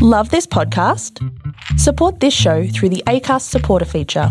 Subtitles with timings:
[0.00, 1.18] Love this podcast?
[1.76, 4.28] Support this show through the ACAST supporter feature.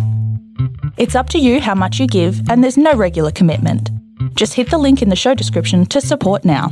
[0.95, 3.91] It's up to you how much you give, and there's no regular commitment.
[4.35, 6.69] Just hit the link in the show description to support now.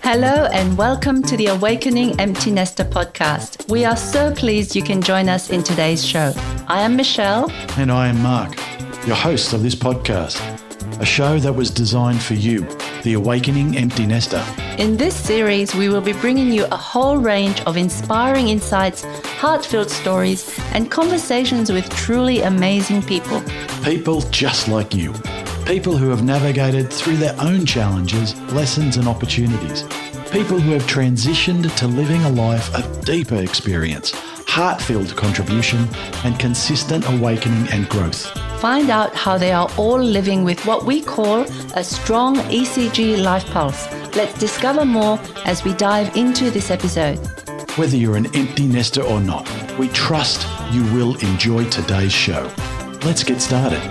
[0.00, 3.70] Hello, and welcome to the Awakening Empty Nester podcast.
[3.70, 6.32] We are so pleased you can join us in today's show.
[6.68, 7.50] I am Michelle.
[7.76, 8.56] And I am Mark,
[9.06, 10.40] your host of this podcast,
[11.00, 12.66] a show that was designed for you,
[13.02, 14.44] the Awakening Empty Nester.
[14.78, 19.02] In this series, we will be bringing you a whole range of inspiring insights,
[19.38, 23.42] heartfelt stories, and conversations with truly amazing people.
[23.82, 25.12] People just like you.
[25.66, 29.82] People who have navigated through their own challenges, lessons, and opportunities.
[30.30, 34.12] People who have transitioned to living a life of deeper experience,
[34.46, 35.88] heart filled contribution,
[36.24, 38.26] and consistent awakening and growth.
[38.60, 41.42] Find out how they are all living with what we call
[41.74, 43.86] a strong ECG life pulse.
[44.14, 47.18] Let's discover more as we dive into this episode.
[47.76, 52.50] Whether you're an empty nester or not, we trust you will enjoy today's show.
[53.04, 53.82] Let's get started.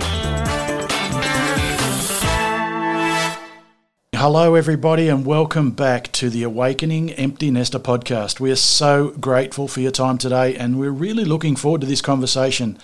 [4.26, 8.40] Hello, everybody, and welcome back to the Awakening Empty Nester podcast.
[8.40, 12.00] We are so grateful for your time today, and we're really looking forward to this
[12.00, 12.78] conversation.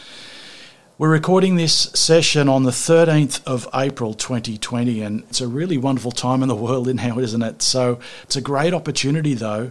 [0.99, 6.13] We're recording this session on the 13th of April 2020, and it's a really wonderful
[6.13, 7.63] time in the world in now, isn't it?
[7.63, 9.71] So it's a great opportunity, though,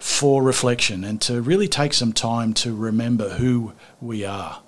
[0.00, 4.62] for reflection and to really take some time to remember who we are.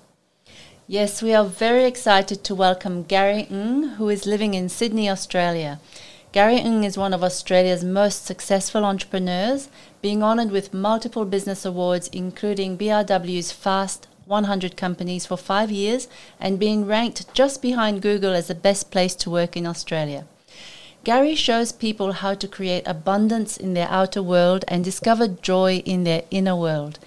[0.87, 5.81] Yes, we are very excited to welcome Gary Ng, who is living in Sydney, Australia.
[6.37, 9.69] Gary Ng is one of Australia's most successful entrepreneurs,
[10.03, 16.07] being honoured with multiple business awards, including BRW's Fast 100 companies for five years
[16.39, 20.27] and being ranked just behind Google as the best place to work in Australia.
[21.03, 26.03] Gary shows people how to create abundance in their outer world and discover joy in
[26.03, 26.99] their inner world.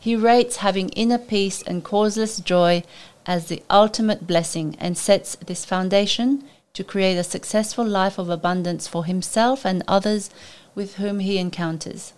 [0.00, 2.84] He rates having inner peace and causeless joy
[3.26, 6.42] as the ultimate blessing and sets this foundation
[6.78, 10.30] to create a successful life of abundance for himself and others
[10.76, 12.12] with whom he encounters.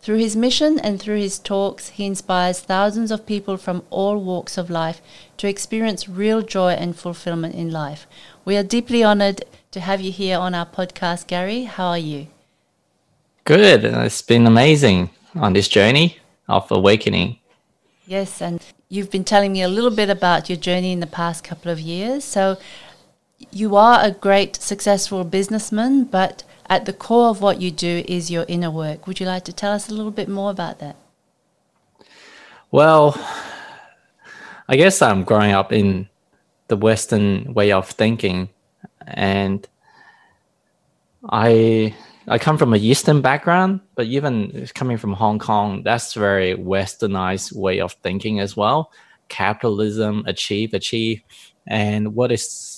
[0.00, 4.56] Through his mission and through his talks, he inspires thousands of people from all walks
[4.56, 5.02] of life
[5.36, 8.06] to experience real joy and fulfillment in life.
[8.46, 11.64] We are deeply honored to have you here on our podcast, Gary.
[11.64, 12.28] How are you?
[13.44, 13.84] Good.
[13.84, 16.16] It's been amazing on this journey
[16.48, 17.40] of awakening.
[18.06, 21.44] Yes, and you've been telling me a little bit about your journey in the past
[21.44, 22.24] couple of years.
[22.24, 22.56] So,
[23.50, 28.30] you are a great, successful businessman, but at the core of what you do is
[28.30, 29.06] your inner work.
[29.06, 30.96] Would you like to tell us a little bit more about that?
[32.70, 33.14] Well,
[34.68, 36.08] I guess I'm growing up in
[36.68, 38.48] the Western way of thinking,
[39.06, 39.68] and
[41.28, 41.94] I
[42.26, 47.52] I come from a Eastern background, but even coming from Hong Kong, that's very Westernized
[47.54, 48.92] way of thinking as well.
[49.28, 51.22] Capitalism, achieve, achieve,
[51.66, 52.71] and what is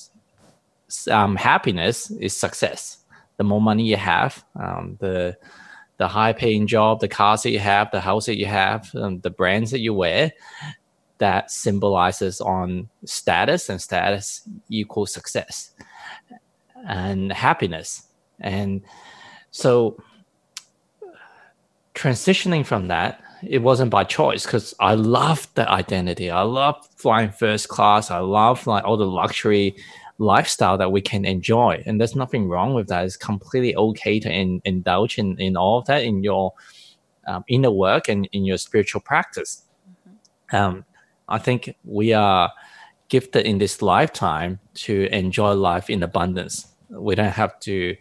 [1.08, 2.98] um, happiness is success.
[3.36, 5.36] The more money you have, um, the
[5.96, 9.20] the high paying job, the cars that you have, the house that you have, um,
[9.20, 10.32] the brands that you wear,
[11.18, 15.70] that symbolizes on status, and status equals success
[16.86, 18.08] and happiness.
[18.40, 18.82] And
[19.50, 19.96] so
[21.94, 26.30] transitioning from that, it wasn't by choice because I love the identity.
[26.30, 28.10] I love flying first class.
[28.10, 29.76] I love like all the luxury
[30.18, 31.82] lifestyle that we can enjoy.
[31.86, 33.04] And there's nothing wrong with that.
[33.04, 36.52] It's completely okay to in, indulge in, in all of that in your
[37.26, 39.62] um, inner work and in your spiritual practice.
[39.90, 40.56] Mm-hmm.
[40.56, 40.84] Um,
[41.28, 42.52] I think we are
[43.08, 46.68] gifted in this lifetime to enjoy life in abundance.
[46.90, 47.96] We don't have to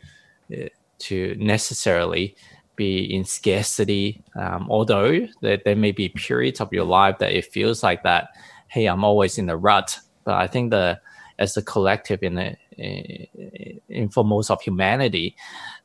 [0.53, 0.67] uh,
[0.99, 2.35] to necessarily
[2.75, 4.23] be in scarcity.
[4.35, 8.29] Um, although there, there may be periods of your life that it feels like that.
[8.67, 9.99] Hey, I'm always in the rut.
[10.23, 10.99] But I think the
[11.39, 12.55] as a collective in, the,
[13.89, 15.35] in for most of humanity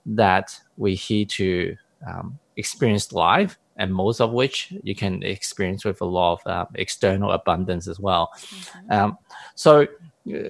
[0.06, 6.00] that we here to um, experience life and most of which you can experience with
[6.00, 8.92] a lot of uh, external abundance as well mm-hmm.
[8.92, 9.18] um,
[9.54, 10.48] so uh,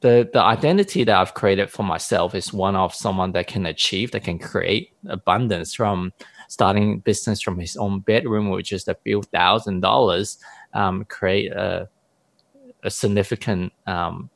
[0.00, 4.10] the the identity that I've created for myself is one of someone that can achieve,
[4.10, 6.12] that can create abundance from
[6.48, 10.38] starting business from his own bedroom, which is a few thousand dollars,
[10.74, 11.88] um, create a
[12.86, 14.30] a significant um,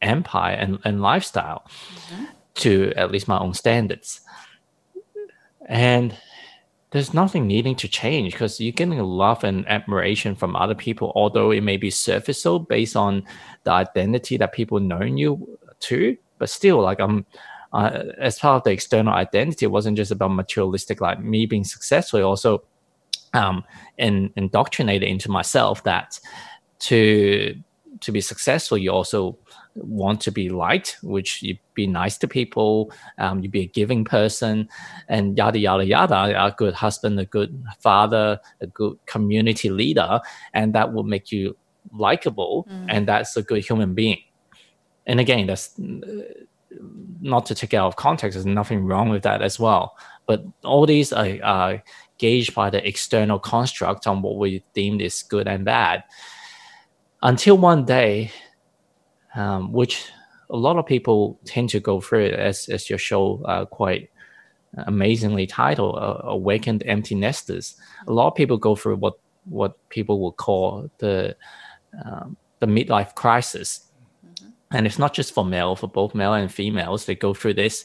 [0.00, 2.24] empire and, and lifestyle mm-hmm.
[2.54, 4.20] to at least my own standards.
[5.68, 6.16] And
[6.90, 11.50] there's nothing needing to change because you're getting love and admiration from other people, although
[11.50, 13.24] it may be superficial based on
[13.64, 16.16] the identity that people know you to.
[16.38, 17.26] But still, like I'm,
[17.72, 21.64] uh, as part of the external identity, it wasn't just about materialistic, like me being
[21.64, 22.20] successful.
[22.20, 22.62] It also
[23.34, 23.64] um,
[23.98, 26.20] in, indoctrinated into myself that
[26.78, 27.60] to
[28.00, 29.38] to be successful, you also
[29.74, 34.04] want to be liked, which you be nice to people, um, you be a giving
[34.04, 34.68] person,
[35.08, 36.44] and yada yada yada.
[36.44, 40.20] A good husband, a good father, a good community leader,
[40.54, 41.56] and that will make you
[41.92, 42.86] likable, mm.
[42.88, 44.22] and that's a good human being.
[45.06, 45.74] And again, that's
[47.20, 48.34] not to take out of context.
[48.34, 49.96] There's nothing wrong with that as well.
[50.26, 51.82] But all these are, are
[52.18, 56.02] gauged by the external construct on what we deem is good and bad.
[57.22, 58.30] Until one day,
[59.34, 60.10] um, which
[60.50, 64.10] a lot of people tend to go through, as, as your show uh, quite
[64.86, 67.76] amazingly titled, uh, "Awakened Empty Nesters."
[68.06, 69.14] A lot of people go through what
[69.44, 71.36] what people would call the
[72.04, 73.90] um, the midlife crisis,
[74.24, 74.48] mm-hmm.
[74.70, 77.06] and it's not just for male, for both male and females.
[77.06, 77.84] They go through this.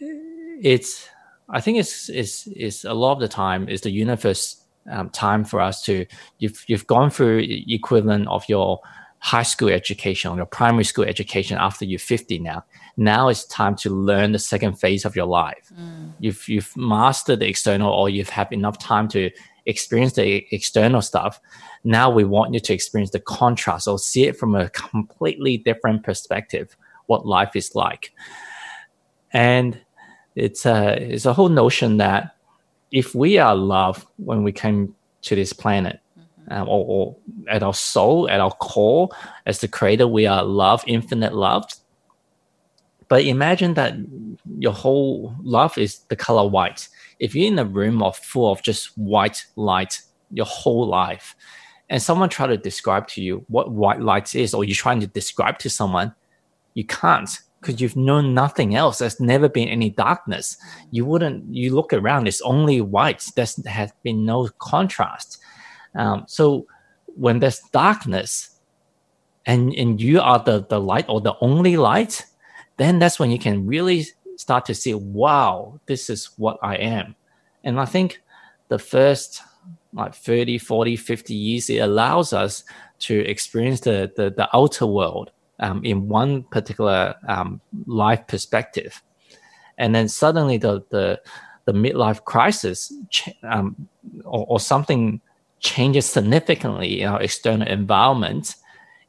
[0.00, 1.08] It's
[1.48, 5.44] I think it's is is a lot of the time is the universe um, time
[5.44, 6.06] for us to
[6.38, 8.80] you've you've gone through equivalent of your
[9.18, 12.64] high school education or your primary school education after you're 50 now.
[12.96, 15.70] Now it's time to learn the second phase of your life.
[15.72, 16.12] Mm.
[16.18, 19.30] you've you've mastered the external or you've had enough time to
[19.66, 21.40] experience the external stuff.
[21.84, 26.02] Now we want you to experience the contrast or see it from a completely different
[26.02, 26.76] perspective
[27.06, 28.12] what life is like.
[29.32, 29.80] And
[30.34, 32.34] it's a it's a whole notion that
[32.92, 36.52] if we are love when we came to this planet, mm-hmm.
[36.52, 37.16] um, or, or,
[37.48, 39.08] at our soul, at our core,
[39.46, 41.64] as the creator, we are love, infinite love.
[43.08, 43.94] But imagine that
[44.58, 46.88] your whole love is the color white.
[47.18, 50.00] If you're in a room of full of just white light
[50.30, 51.34] your whole life,
[51.90, 55.06] and someone try to describe to you what white light is, or you're trying to
[55.06, 56.14] describe to someone,
[56.74, 57.28] you can't
[57.62, 58.98] because you've known nothing else.
[58.98, 60.56] There's never been any darkness.
[60.90, 61.54] You wouldn't.
[61.54, 62.26] You look around.
[62.26, 63.24] It's only white.
[63.36, 65.38] There has been no contrast.
[65.94, 66.66] Um, so
[67.06, 68.50] when there's darkness,
[69.46, 72.26] and and you are the the light or the only light,
[72.76, 74.06] then that's when you can really
[74.36, 77.14] start to see, wow, this is what I am.
[77.62, 78.20] And I think
[78.68, 79.40] the first
[79.92, 82.64] like 30, 40, 50 years, it allows us
[83.00, 89.02] to experience the, the, the outer world um, in one particular um, life perspective,
[89.78, 91.20] and then suddenly the the,
[91.64, 92.92] the midlife crisis
[93.42, 93.88] um,
[94.24, 95.20] or, or, something
[95.60, 98.56] changes significantly in our external environment,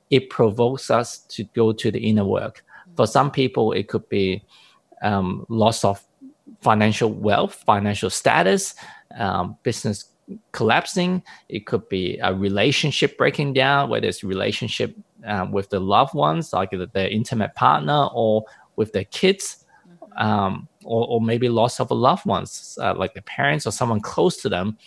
[0.10, 2.64] it provokes us to go to the inner work.
[2.96, 4.44] For some people, it could be
[5.02, 6.04] um, loss of
[6.62, 8.76] financial wealth, financial status,
[9.18, 10.06] um, business
[10.52, 11.24] collapsing.
[11.50, 14.96] It could be a relationship breaking down, whether it's relationship
[15.26, 19.66] um, with the loved ones, like their intimate partner, or with their kids,
[20.18, 24.00] um, or, or, maybe loss of a loved ones, uh, like their parents or someone
[24.00, 24.78] close to them.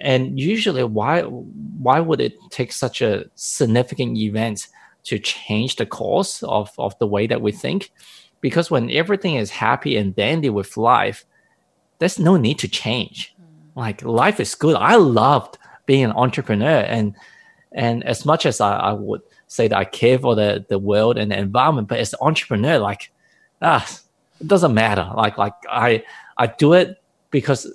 [0.00, 4.68] And usually, why why would it take such a significant event
[5.04, 7.92] to change the course of, of the way that we think?
[8.40, 11.24] Because when everything is happy and dandy with life,
[11.98, 13.34] there's no need to change.
[13.76, 14.74] Like life is good.
[14.76, 17.14] I loved being an entrepreneur and
[17.74, 21.18] and as much as I, I would say that I care for the, the world
[21.18, 23.12] and the environment, but as an entrepreneur, like,
[23.60, 23.86] ah,
[24.40, 25.10] it doesn't matter.
[25.16, 26.02] Like, like I,
[26.36, 27.72] I do it because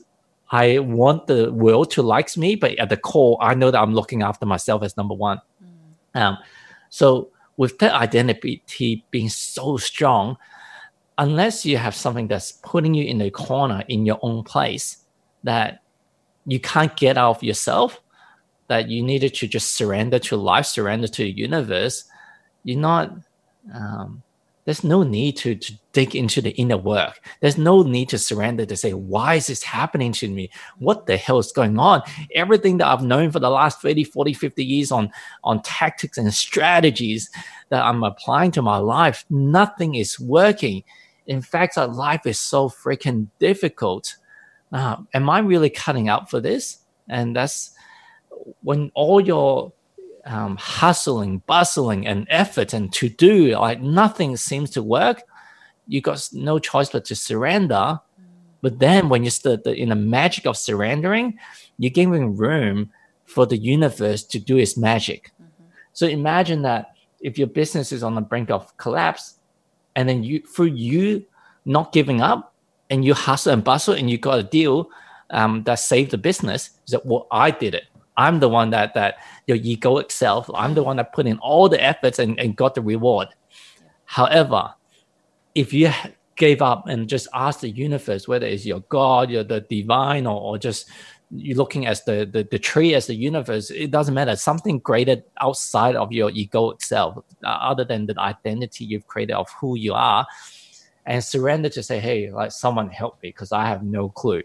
[0.52, 3.94] I want the world to likes me, but at the core, I know that I'm
[3.94, 5.42] looking after myself as number one.
[6.16, 6.22] Mm.
[6.22, 6.38] Um,
[6.90, 10.38] so with that identity being so strong,
[11.18, 14.98] unless you have something that's putting you in a corner in your own place
[15.44, 15.82] that
[16.46, 18.02] you can't get out of yourself,
[18.68, 22.06] that you needed to just surrender to life, surrender to the universe,
[22.64, 23.14] you're not.
[23.74, 24.24] Um,
[24.68, 27.22] there's no need to, to dig into the inner work.
[27.40, 30.50] There's no need to surrender to say, why is this happening to me?
[30.78, 32.02] What the hell is going on?
[32.36, 35.10] Everything that I've known for the last 30, 40, 50 years on,
[35.46, 37.30] on tactics and strategies
[37.70, 40.84] that I'm applying to my life, nothing is working.
[41.28, 44.18] In fact, our life is so freaking difficult.
[44.74, 46.80] Uh, am I really cutting out for this?
[47.08, 47.72] And that's
[48.62, 49.74] when all your
[50.26, 55.24] um, hustling, bustling, and effort and to do, like nothing seems to work,
[55.88, 58.00] you got no choice but to surrender.
[58.62, 61.38] But then when you start the, in the magic of surrendering,
[61.78, 62.92] you're giving room
[63.26, 65.32] for the universe to do its magic.
[65.42, 65.66] Mm-hmm.
[65.94, 69.36] So imagine that if your business is on the brink of collapse,
[69.96, 71.26] and then you through you
[71.66, 72.54] not giving up
[72.90, 74.90] and you hustle and bustle and you got a deal
[75.32, 77.86] um, that saved the business, is that well, I did it.
[78.18, 80.50] I'm the one that that your egoic self.
[80.54, 83.30] I'm the one that put in all the efforts and, and got the reward.
[84.06, 84.74] However,
[85.54, 85.92] if you
[86.36, 90.40] gave up and just asked the universe, whether it's your God, your the divine, or,
[90.40, 90.90] or just
[91.30, 94.36] you're looking at the, the the tree as the universe, it doesn't matter.
[94.36, 99.50] Something greater outside of your ego itself, uh, other than the identity you've created of
[99.60, 100.26] who you are,
[101.06, 104.44] and surrender to say, hey, like someone help me because I have no clue.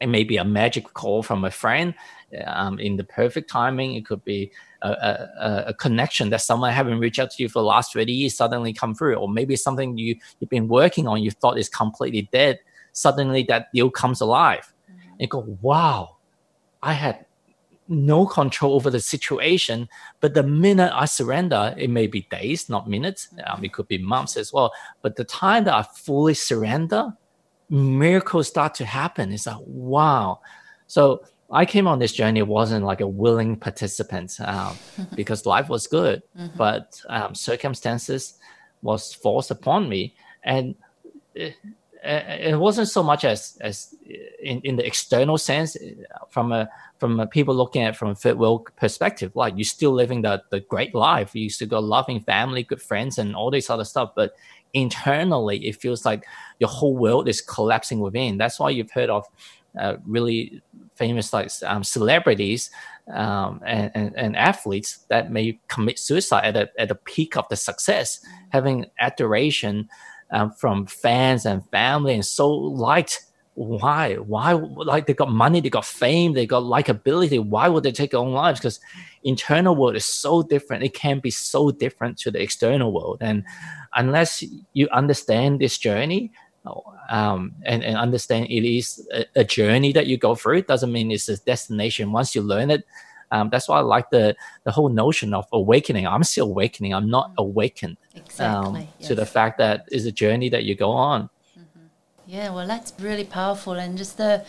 [0.00, 0.08] Mm-hmm.
[0.08, 1.94] It may be a magic call from a friend
[2.46, 3.94] um, in the perfect timing.
[3.94, 4.52] It could be
[4.82, 8.12] a, a, a, connection that someone haven't reached out to you for the last 30
[8.12, 11.68] years suddenly come through, or maybe something you, you've been working on, you thought is
[11.68, 12.60] completely dead.
[12.92, 14.72] Suddenly that deal comes alive
[15.18, 16.16] and go, wow,
[16.82, 17.26] I had
[17.88, 19.88] no control over the situation.
[20.20, 23.28] But the minute I surrender, it may be days, not minutes.
[23.46, 24.72] Um, it could be months as well.
[25.02, 27.14] But the time that I fully surrender,
[27.70, 29.32] miracles start to happen.
[29.32, 30.40] It's like, wow.
[30.86, 34.76] So I came on this journey wasn't like a willing participant um,
[35.14, 36.56] because life was good, mm-hmm.
[36.56, 38.34] but um, circumstances
[38.82, 40.14] was forced upon me.
[40.42, 40.74] And
[41.34, 41.54] it,
[42.02, 43.94] it wasn't so much as as
[44.40, 45.76] in, in the external sense
[46.28, 49.64] from a from a people looking at it from a third world perspective like you're
[49.64, 53.50] still living the, the great life you still got loving family good friends and all
[53.50, 54.34] this other stuff but
[54.74, 56.24] internally it feels like
[56.58, 58.38] your whole world is collapsing within.
[58.38, 59.26] That's why you've heard of
[59.78, 60.62] uh, really
[60.94, 62.70] famous like um, celebrities
[63.12, 67.48] um, and, and, and, athletes that may commit suicide at, a, at the peak of
[67.48, 69.88] the success having adoration
[70.30, 73.24] um, from fans and family and so liked
[73.54, 74.14] why?
[74.14, 77.44] Why like they got money they got fame they got likability.
[77.44, 78.60] Why would they take their own lives?
[78.60, 78.78] Because
[79.24, 80.84] internal world is so different.
[80.84, 83.18] It can be so different to the external world.
[83.20, 83.44] And
[83.96, 86.30] unless you understand this journey
[87.08, 90.92] um, and, and understand it is a, a, journey that you go through it doesn't
[90.92, 92.84] mean it's a destination once you learn it
[93.30, 94.34] um, that's why I like the
[94.64, 96.06] the whole notion of awakening.
[96.06, 96.94] I'm still awakening.
[96.94, 97.38] I'm not mm.
[97.38, 99.08] awakened exactly, um, yes.
[99.08, 101.24] to the fact that is a journey that you go on.
[101.58, 101.86] Mm-hmm.
[102.26, 104.44] Yeah, well, that's really powerful, and just the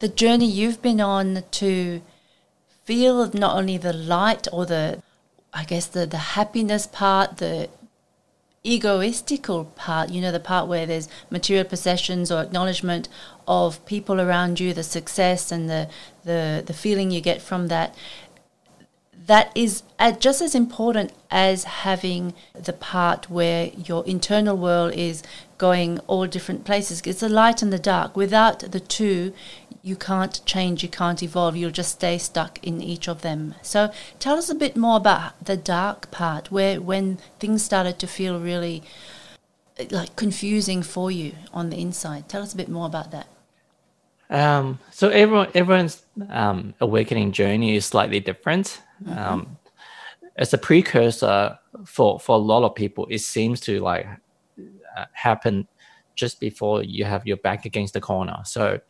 [0.00, 2.02] the journey you've been on to
[2.84, 5.02] feel not only the light or the
[5.52, 7.68] I guess the the happiness part, the
[8.64, 13.08] egoistical part, you know, the part where there's material possessions or acknowledgement
[13.46, 15.88] of people around you, the success and the,
[16.24, 17.94] the, the feeling you get from that,
[19.26, 19.82] that is
[20.18, 25.22] just as important as having the part where your internal world is
[25.56, 27.00] going all different places.
[27.04, 28.16] It's the light and the dark.
[28.16, 29.32] Without the two,
[29.84, 33.54] you can't change, you can't evolve, you'll just stay stuck in each of them.
[33.60, 38.06] So tell us a bit more about the dark part, where when things started to
[38.06, 38.82] feel really
[39.90, 42.28] like confusing for you on the inside.
[42.30, 43.26] Tell us a bit more about that.
[44.30, 48.80] Um, so everyone, everyone's um, awakening journey is slightly different.
[49.04, 49.18] Mm-hmm.
[49.18, 49.58] Um,
[50.36, 54.06] as a precursor for for a lot of people, it seems to like
[54.96, 55.68] uh, happen
[56.14, 58.38] just before you have your back against the corner.
[58.44, 58.80] So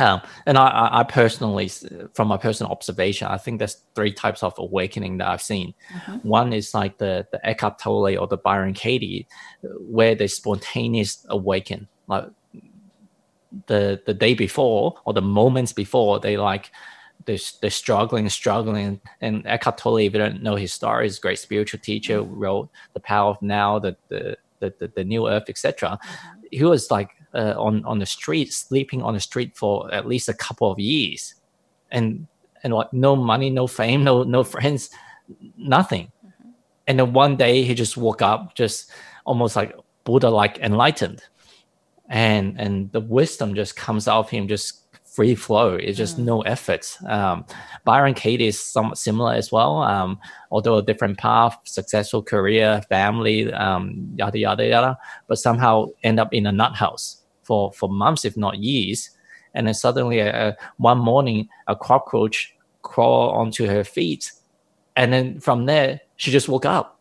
[0.00, 1.70] um, and I, I, personally,
[2.14, 5.74] from my personal observation, I think there's three types of awakening that I've seen.
[5.92, 6.28] Mm-hmm.
[6.28, 9.26] One is like the the Eckhart Tolle or the Byron Katie,
[9.62, 12.24] where they spontaneous awaken, like
[13.66, 16.70] the the day before or the moments before they like
[17.26, 19.00] they're, they're struggling, struggling.
[19.20, 22.70] And Eckhart Tolle, if you don't know his story, is a great spiritual teacher, wrote
[22.94, 25.98] The Power of Now, the the the, the, the New Earth, etc.
[26.02, 26.40] Mm-hmm.
[26.50, 30.28] He was like uh, on on the street, sleeping on the street for at least
[30.28, 31.34] a couple of years,
[31.90, 32.26] and
[32.62, 34.90] and like no money, no fame, no no friends,
[35.56, 36.10] nothing.
[36.24, 36.50] Mm-hmm.
[36.86, 38.90] And then one day he just woke up, just
[39.24, 41.22] almost like Buddha, like enlightened,
[42.08, 45.74] and and the wisdom just comes out of him, just free flow.
[45.74, 46.24] It's just mm.
[46.24, 46.96] no effort.
[47.06, 47.44] Um,
[47.84, 50.20] Byron Katie is somewhat similar as well, um,
[50.52, 56.32] although a different path, successful career, family, um, yada yada yada, but somehow end up
[56.32, 57.19] in a nut house
[57.50, 59.10] for for months, if not years.
[59.54, 64.30] And then suddenly, uh, one morning, a cockroach crawl onto her feet,
[64.94, 67.00] and then from there, she just woke up,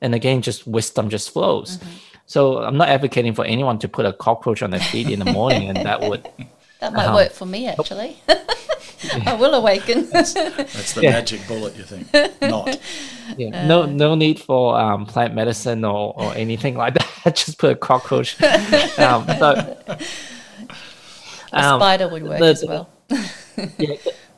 [0.00, 1.78] and again, just wisdom just flows.
[1.78, 1.90] Mm-hmm.
[2.26, 5.32] So I'm not advocating for anyone to put a cockroach on their feet in the
[5.32, 6.28] morning, and that would
[6.80, 8.22] that might um, work for me actually.
[9.26, 10.08] I will awaken.
[10.12, 11.10] That's, that's the yeah.
[11.10, 12.40] magic bullet, you think?
[12.40, 12.78] Not.
[13.36, 13.66] Yeah.
[13.66, 17.36] no, no need for um, plant medicine or, or anything like that.
[17.36, 18.42] Just put a cockroach.
[18.98, 19.76] um, so,
[21.52, 22.88] a um, spider would work the, as well.
[23.10, 23.96] yeah,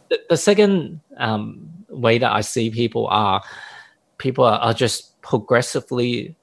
[0.08, 3.42] the, the second um, way that I see people are
[4.18, 6.34] people are, are just progressively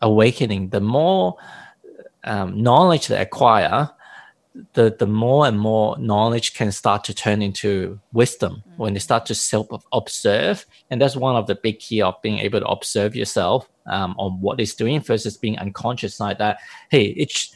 [0.00, 0.70] awakening.
[0.70, 1.36] The more
[2.24, 3.88] um, knowledge they acquire,
[4.74, 8.82] the the more and more knowledge can start to turn into wisdom mm-hmm.
[8.82, 12.38] when they start to self observe and that's one of the big key of being
[12.38, 16.58] able to observe yourself um, on what it's doing versus being unconscious like that
[16.90, 17.54] hey it's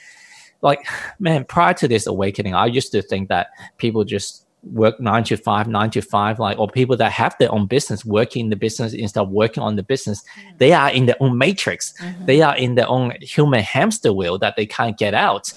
[0.63, 0.87] like
[1.19, 5.37] man prior to this awakening i used to think that people just work nine to
[5.37, 8.57] five, nine to five, like or people that have their own business, working in the
[8.57, 10.57] business instead of working on the business, mm-hmm.
[10.59, 11.95] they are in their own matrix.
[12.01, 12.25] Mm-hmm.
[12.25, 15.53] They are in their own human hamster wheel that they can't get out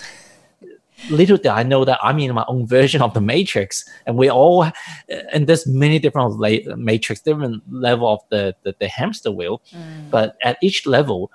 [1.09, 4.29] little did I know that I'm in my own version of the matrix, and we
[4.29, 4.69] all,
[5.31, 10.09] and there's many different la- matrix, different level of the the, the hamster wheel, mm.
[10.09, 11.31] but at each level,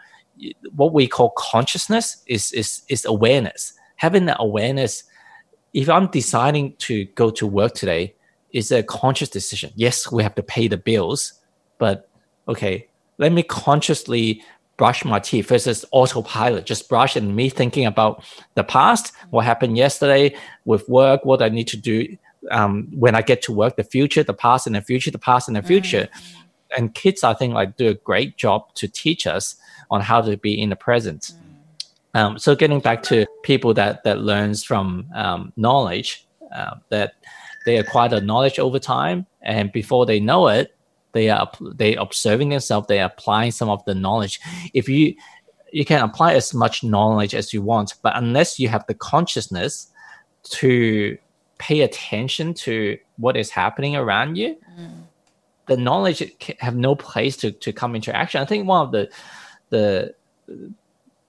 [0.74, 3.72] what we call consciousness is is is awareness.
[3.96, 5.04] Having that awareness,
[5.72, 8.14] if I'm deciding to go to work today,
[8.50, 9.72] is a conscious decision.
[9.74, 11.34] Yes, we have to pay the bills,
[11.78, 12.08] but
[12.48, 14.42] okay, let me consciously
[14.76, 19.76] brush my teeth versus autopilot, just brush and me thinking about the past, what happened
[19.76, 22.16] yesterday with work, what I need to do
[22.50, 25.48] um, when I get to work, the future, the past and the future, the past
[25.48, 26.08] and the future.
[26.12, 26.40] Mm-hmm.
[26.76, 29.56] And kids, I think, like do a great job to teach us
[29.90, 31.22] on how to be in the present.
[31.22, 32.16] Mm-hmm.
[32.16, 37.14] Um, so getting back to people that that learns from um, knowledge, uh, that
[37.64, 40.74] they acquire the knowledge over time, and before they know it,
[41.14, 44.40] they are they observing themselves they are applying some of the knowledge.
[44.74, 45.14] If you
[45.72, 49.88] you can apply as much knowledge as you want but unless you have the consciousness
[50.44, 51.16] to
[51.58, 55.02] pay attention to what is happening around you mm.
[55.66, 56.22] the knowledge
[56.60, 58.40] have no place to, to come into action.
[58.40, 59.10] I think one of the
[59.70, 60.14] the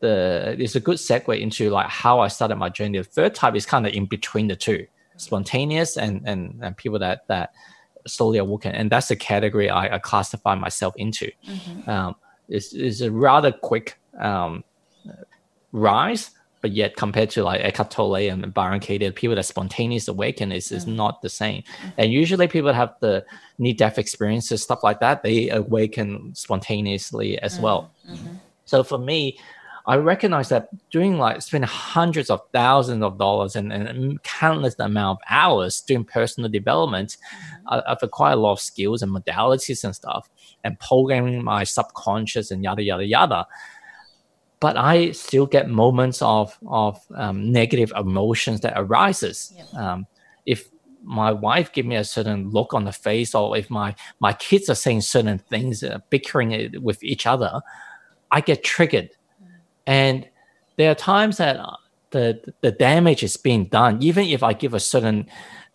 [0.02, 2.98] the is a good segue into like how i started my journey.
[2.98, 4.86] The third type is kind of in between the two
[5.18, 7.54] spontaneous and and, and people that that
[8.08, 11.32] slowly awoken, and that's the category I, I classify myself into.
[11.48, 11.90] Mm-hmm.
[11.90, 12.16] Um,
[12.48, 14.64] it's, it's a rather quick um,
[15.72, 16.32] rise,
[16.62, 20.72] but yet compared to like Eckhart Tolle and Byron Katie, people that spontaneous awaken is,
[20.72, 20.96] is mm-hmm.
[20.96, 21.62] not the same.
[21.62, 21.90] Mm-hmm.
[21.98, 23.26] And usually people have the
[23.60, 27.92] near death experiences, stuff like that, they awaken spontaneously as well.
[28.10, 28.36] Mm-hmm.
[28.66, 29.38] So for me,
[29.88, 35.20] I recognize that doing like spending hundreds of thousands of dollars and, and countless amount
[35.20, 37.18] of hours doing personal development,
[37.68, 37.80] mm-hmm.
[37.88, 40.30] I've acquired a lot of skills and modalities and stuff,
[40.64, 43.48] and programming my subconscious and yada yada yada.
[44.60, 49.54] But I still get moments of of um, negative emotions that arises.
[49.56, 49.94] Yeah.
[49.94, 50.08] Um,
[50.46, 50.70] if
[51.04, 54.68] my wife give me a certain look on the face, or if my my kids
[54.70, 57.62] are saying certain things, uh, bickering with each other,
[58.32, 59.12] I get triggered
[59.88, 60.28] and
[60.78, 61.76] there are times that uh,
[62.12, 65.28] the the damage is being done, even if I give a certain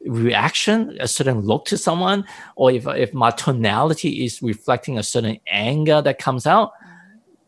[0.07, 2.25] reaction, a certain look to someone,
[2.57, 6.73] or if if my tonality is reflecting a certain anger that comes out,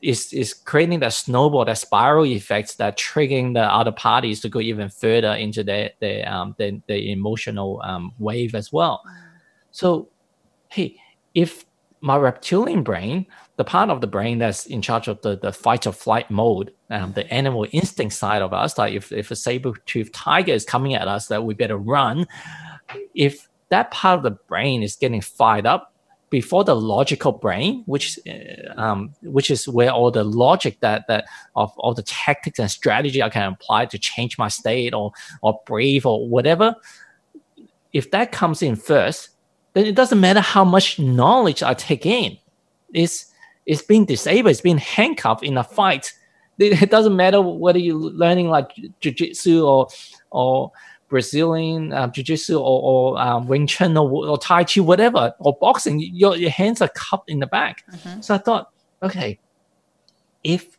[0.03, 4.61] is is creating that snowball, that spiral effects that triggering the other parties to go
[4.61, 9.03] even further into their their um the the emotional um, wave as well.
[9.71, 10.09] So,
[10.69, 10.97] hey,
[11.35, 11.65] if
[12.01, 15.87] my reptilian brain the part of the brain that's in charge of the, the fight
[15.87, 20.15] or flight mode, um, the animal instinct side of us, like if, if a saber-toothed
[20.15, 22.27] tiger is coming at us, that we better run.
[23.15, 25.93] If that part of the brain is getting fired up
[26.31, 31.27] before the logical brain, which uh, um, which is where all the logic that that
[31.57, 35.13] of all the tactics and strategy I can apply to change my state or
[35.43, 36.75] or breathe or whatever,
[37.93, 39.29] if that comes in first,
[39.75, 42.39] then it doesn't matter how much knowledge I take in.
[42.95, 43.32] It's
[43.67, 46.13] is being disabled, is being handcuffed in a fight.
[46.59, 48.71] It doesn't matter whether you're learning like
[49.01, 49.89] jiu-jitsu or
[50.31, 50.71] or
[51.09, 56.01] Brazilian uh, jiu-jitsu or, or um, Wing Chun or, or, Tai Chi, whatever, or boxing,
[56.01, 57.85] your, your hands are cupped in the back.
[57.93, 58.23] Mm-hmm.
[58.23, 58.71] So I thought,
[59.03, 59.39] okay,
[60.43, 60.79] if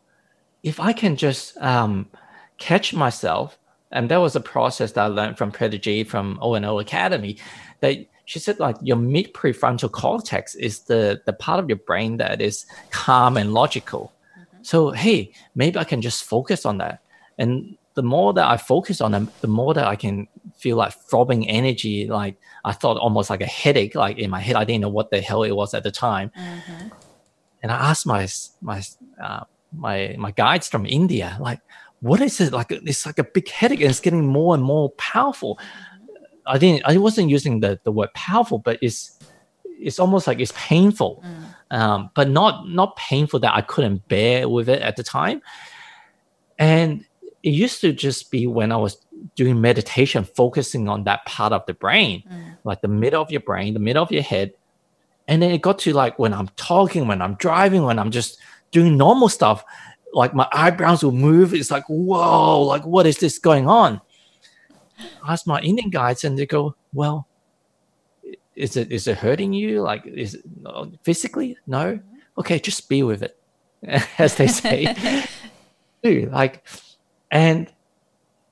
[0.63, 2.09] if I can just um,
[2.57, 3.59] catch myself,
[3.91, 7.37] and that was a process that I learned from Preethaji from O and O Academy,
[7.81, 12.17] that she said like your mid prefrontal cortex is the the part of your brain
[12.17, 14.13] that is calm and logical.
[14.39, 14.63] Mm-hmm.
[14.63, 17.01] so hey maybe i can just focus on that.
[17.37, 20.93] And the more that i focus on them the more that i can feel like
[20.93, 22.07] throbbing energy.
[22.07, 24.55] Like i thought almost like a headache like in my head.
[24.55, 26.31] I didn't know what the hell it was at the time.
[26.37, 26.87] Mm-hmm.
[27.61, 28.27] and i asked my
[28.61, 28.81] my
[29.21, 29.43] uh,
[29.75, 31.59] my my guides from india like
[32.03, 32.51] what is it?
[32.51, 35.57] Like it's like a big headache and it's getting more and more powerful
[36.45, 39.19] I didn't I wasn't using the, the word powerful, but it's
[39.79, 41.23] it's almost like it's painful.
[41.25, 41.77] Mm.
[41.77, 45.41] Um, but not not painful that I couldn't bear with it at the time.
[46.59, 47.05] And
[47.41, 48.97] it used to just be when I was
[49.35, 52.57] doing meditation, focusing on that part of the brain, mm.
[52.63, 54.53] like the middle of your brain, the middle of your head.
[55.27, 58.39] And then it got to like when I'm talking, when I'm driving, when I'm just
[58.71, 59.63] doing normal stuff,
[60.13, 61.53] like my eyebrows will move.
[61.53, 64.01] It's like, whoa, like what is this going on?
[65.27, 67.27] Ask my Indian guides, and they go, "Well,
[68.55, 69.81] is it is it hurting you?
[69.81, 70.43] Like, is it
[71.03, 71.57] physically?
[71.67, 71.99] No.
[72.37, 73.37] Okay, just be with it,
[74.17, 75.25] as they say.
[76.03, 76.65] Dude, like,
[77.31, 77.71] and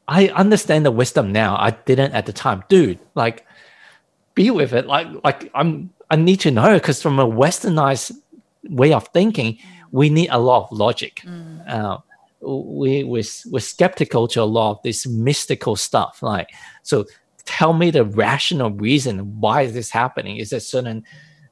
[0.08, 1.56] I understand the wisdom now.
[1.58, 3.00] I didn't at the time, dude.
[3.14, 3.46] Like,
[4.36, 4.88] be with it.
[4.88, 5.92] Like, like I'm.
[6.10, 8.12] I need to know because from a westernized
[8.70, 9.58] way of thinking,
[9.92, 11.22] we need a lot of logic.
[11.26, 11.70] Mm.
[11.70, 11.98] Uh,
[12.42, 16.22] we we're, we're skeptical to a lot of this mystical stuff.
[16.22, 16.50] Like,
[16.84, 17.06] so
[17.46, 20.38] tell me the rational reason why is this happening?
[20.38, 21.04] Is there certain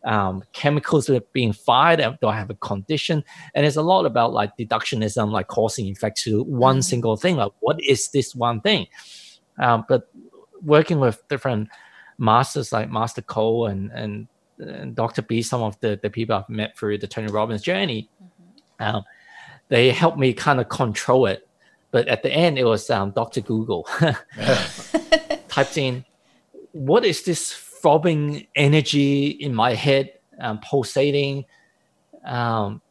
[0.03, 1.99] um, chemicals that are being fired?
[2.21, 3.23] Do I have a condition?
[3.53, 6.81] And it's a lot about like deductionism, like causing effect to one mm-hmm.
[6.81, 7.35] single thing.
[7.35, 8.87] Like, what is this one thing?
[9.59, 10.09] Um, but
[10.61, 11.69] working with different
[12.17, 14.27] masters like Master Co and and,
[14.59, 15.21] and Dr.
[15.21, 18.95] B, some of the, the people I've met through the Tony Robbins journey, mm-hmm.
[18.95, 19.03] um,
[19.69, 21.47] they helped me kind of control it.
[21.91, 23.41] But at the end, it was um, Dr.
[23.41, 23.87] Google
[25.47, 26.05] typed in,
[26.73, 31.45] "What is this throbbing energy in my head, um, pulsating?"
[32.25, 32.81] Um,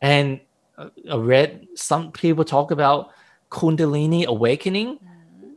[0.00, 0.40] and
[0.78, 3.10] I read some people talk about
[3.50, 4.98] Kundalini awakening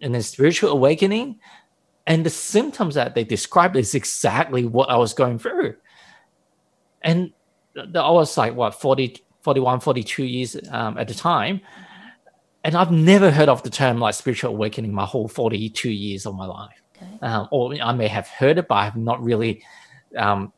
[0.01, 1.39] and then spiritual awakening,
[2.05, 5.75] and the symptoms that they described is exactly what I was going through.
[7.01, 7.33] And
[7.75, 11.61] I was like, what, 40, 41, 42 years um, at the time.
[12.63, 16.35] And I've never heard of the term like spiritual awakening my whole 42 years of
[16.35, 16.81] my life.
[16.97, 17.19] Okay.
[17.21, 19.63] Um, or I may have heard it, but I have not really
[20.17, 20.51] um,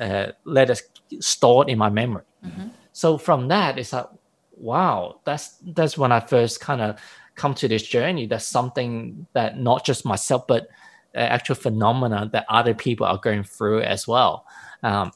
[0.00, 0.82] uh, let it
[1.20, 2.24] stored in my memory.
[2.44, 2.68] Mm-hmm.
[2.92, 4.08] So from that, it's like,
[4.56, 7.00] wow, that's that's when I first kind of
[7.36, 8.26] come to this journey.
[8.26, 10.66] That's something that not just myself, but
[11.14, 14.44] uh, actual phenomena that other people are going through as well.
[14.82, 15.12] Um,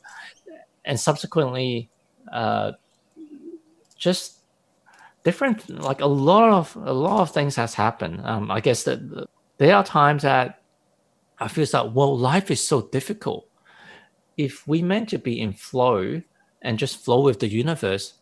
[0.85, 1.91] and subsequently,
[2.33, 2.73] uh,
[3.99, 4.39] just
[5.25, 8.21] different like a lot of a lot of things has happened.
[8.25, 9.01] Um, i guess that
[9.59, 10.63] there are times that
[11.39, 13.45] i feel like well life is so difficult.
[14.37, 16.23] If we meant to be in flow
[16.63, 18.15] and just flow with the universe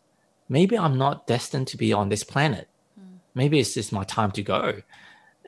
[0.48, 2.68] maybe i'm not destined to be on this planet.
[2.98, 3.18] Mm.
[3.34, 4.82] maybe it's just my time to go.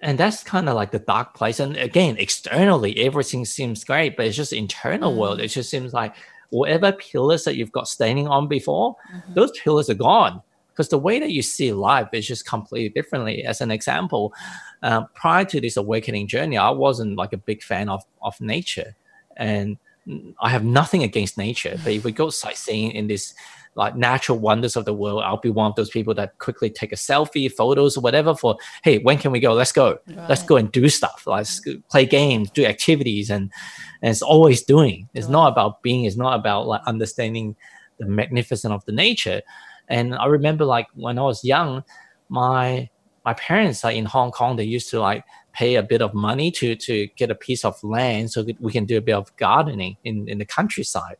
[0.01, 1.59] And that's kind of like the dark place.
[1.59, 5.17] And again externally everything seems great but it's just internal mm.
[5.17, 5.41] world.
[5.41, 6.15] It just seems like
[6.51, 9.35] whatever pillars that you've got standing on before, mm-hmm.
[9.35, 10.43] those pillars are gone
[10.79, 13.45] because the way that you see life is just completely differently.
[13.45, 14.33] As an example,
[14.85, 18.95] uh, prior to this awakening journey, I wasn't like a big fan of of nature,
[19.37, 19.77] and
[20.41, 21.77] I have nothing against nature.
[21.83, 23.35] But if we go sightseeing in this
[23.79, 26.91] like natural wonders of the world, I'll be one of those people that quickly take
[26.91, 29.53] a selfie, photos, or whatever for, hey, when can we go?
[29.55, 30.01] Let's go.
[30.09, 30.29] Right.
[30.29, 31.23] Let's go and do stuff.
[31.29, 33.53] Let's play games, do activities, and
[34.03, 35.09] and it's always doing.
[35.15, 35.33] It's right.
[35.33, 36.07] not about being.
[36.07, 37.55] It's not about like understanding
[37.99, 39.43] the magnificence of the nature.
[39.87, 41.85] And I remember like when I was young,
[42.29, 42.91] my
[43.25, 44.57] my parents are in Hong Kong.
[44.57, 47.81] They used to like pay a bit of money to to get a piece of
[47.85, 51.17] land so we can do a bit of gardening in in the countryside.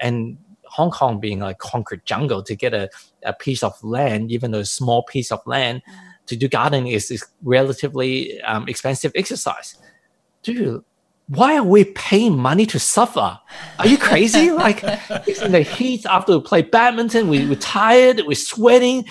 [0.00, 0.36] And
[0.70, 2.88] Hong Kong being a concrete jungle to get a,
[3.24, 5.94] a piece of land, even though a small piece of land, mm.
[6.26, 9.76] to do gardening is, is relatively um, expensive exercise.
[10.42, 10.82] Dude,
[11.28, 13.38] why are we paying money to suffer?
[13.78, 14.50] Are you crazy?
[14.50, 14.80] like
[15.26, 19.04] it's in the heat after we play badminton, we, we're tired, we're sweating,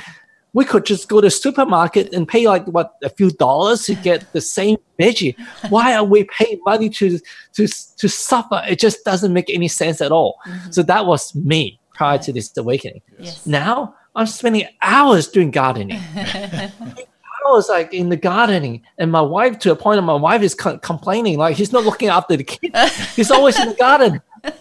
[0.54, 4.32] we could just go to supermarket and pay like what a few dollars to get
[4.34, 5.36] the same veggie.
[5.70, 7.20] Why are we paying money to
[7.54, 8.64] to to suffer?
[8.68, 10.40] It just doesn't make any sense at all.
[10.48, 10.72] Mm-hmm.
[10.72, 13.02] So that was me prior to this awakening.
[13.20, 13.46] Yes.
[13.46, 16.00] Now I'm spending hours doing gardening.
[17.48, 20.78] hours like in the gardening, and my wife to a point, my wife is co-
[20.80, 22.76] complaining like he's not looking after the kid.
[23.16, 24.22] he's always in the garden.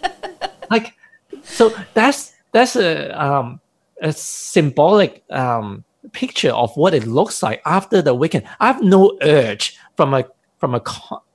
[0.69, 0.95] Like
[1.43, 3.61] so that's that's a um
[4.01, 8.45] a symbolic um, picture of what it looks like after the weekend.
[8.59, 10.25] I have no urge from a
[10.59, 10.81] from a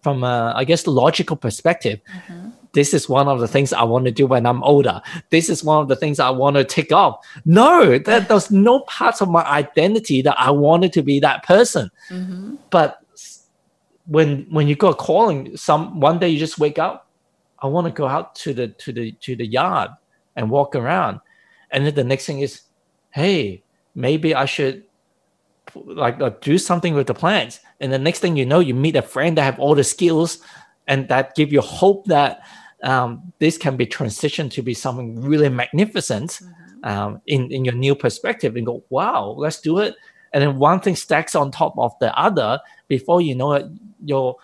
[0.02, 2.00] from a I guess logical perspective.
[2.14, 2.50] Mm-hmm.
[2.72, 5.02] This is one of the things I want to do when I'm older.
[5.28, 7.24] This is one of the things I want to take off.
[7.44, 11.90] No, that there's no parts of my identity that I wanted to be that person.
[12.10, 12.56] Mm-hmm.
[12.70, 12.98] But
[14.06, 17.08] when when you go calling, some one day you just wake up.
[17.60, 19.90] I want to go out to the to the to the yard
[20.34, 21.20] and walk around
[21.72, 22.62] and then the next thing is
[23.10, 23.62] hey
[23.94, 24.84] maybe i should
[25.74, 27.60] like uh, do something with the plants.
[27.80, 30.38] And the next thing you know you meet a friend that have all the skills
[30.86, 32.40] and that give you hope that
[32.82, 36.84] um, this can be transitioned to be something really magnificent mm-hmm.
[36.84, 38.56] um, in, in your new perspective.
[38.56, 39.94] And go wow let's do it.
[40.32, 42.60] And then one thing stacks on top of the other.
[42.88, 43.66] Before you know it
[44.04, 44.36] your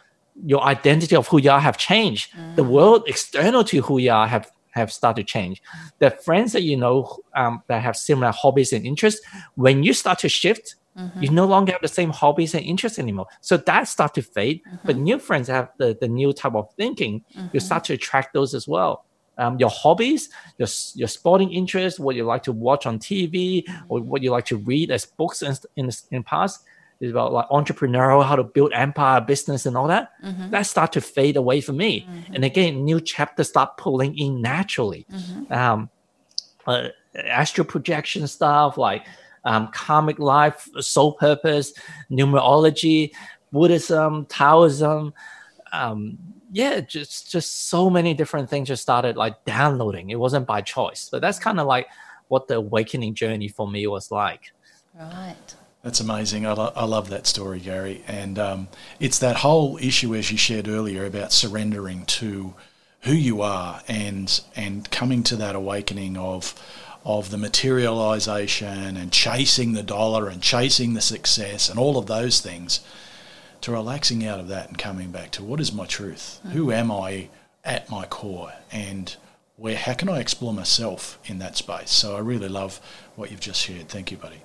[0.45, 2.33] your identity of who you are have changed.
[2.33, 2.55] Mm-hmm.
[2.55, 5.63] the world external to who you are have have started to change.
[5.99, 9.21] The friends that you know um, that have similar hobbies and interests,
[9.55, 11.23] when you start to shift, Mm-hmm.
[11.23, 13.27] You no longer have the same hobbies and interests anymore.
[13.41, 14.63] So that start to fade.
[14.65, 14.77] Mm-hmm.
[14.85, 17.25] But new friends have the, the new type of thinking.
[17.31, 17.59] You mm-hmm.
[17.59, 19.05] start to attract those as well.
[19.37, 23.85] Um, your hobbies, your, your sporting interests, what you like to watch on TV, mm-hmm.
[23.89, 26.65] or what you like to read as books in, in, in past,
[27.01, 30.11] is about like entrepreneurial, how to build empire, business, and all that.
[30.25, 30.51] Mm-hmm.
[30.51, 32.01] That start to fade away for me.
[32.01, 32.35] Mm-hmm.
[32.35, 35.07] And again, new chapters start pulling in naturally.
[35.13, 35.53] Mm-hmm.
[35.53, 35.91] Um,
[36.67, 39.07] uh, astral projection stuff like
[39.45, 41.73] um, karmic life, soul purpose,
[42.11, 43.13] numerology,
[43.53, 45.15] Buddhism, Taoism.
[45.73, 46.19] Um,
[46.51, 50.11] yeah, just just so many different things just started like downloading.
[50.11, 51.89] It wasn't by choice, but that's kind of like
[52.29, 54.53] what the awakening journey for me was like.
[54.99, 55.55] Right.
[55.89, 56.45] That's amazing.
[56.45, 58.05] I, lo- I love that story, Gary.
[58.07, 58.69] And um,
[59.01, 62.53] it's that whole issue, as you shared earlier, about surrendering to
[63.05, 66.55] who you are and and coming to that awakening of
[67.07, 72.43] of the materialization and chasing the dollar and chasing the success and all of those
[72.43, 72.81] things
[73.63, 76.39] to relaxing out of that and coming back to what is my truth?
[76.41, 76.51] Mm-hmm.
[76.51, 77.31] Who am I
[77.65, 78.53] at my core?
[78.71, 79.17] And
[79.57, 81.91] where how can I explore myself in that space?
[81.91, 82.79] So I really love
[83.17, 83.89] what you've just shared.
[83.89, 84.43] Thank you, buddy.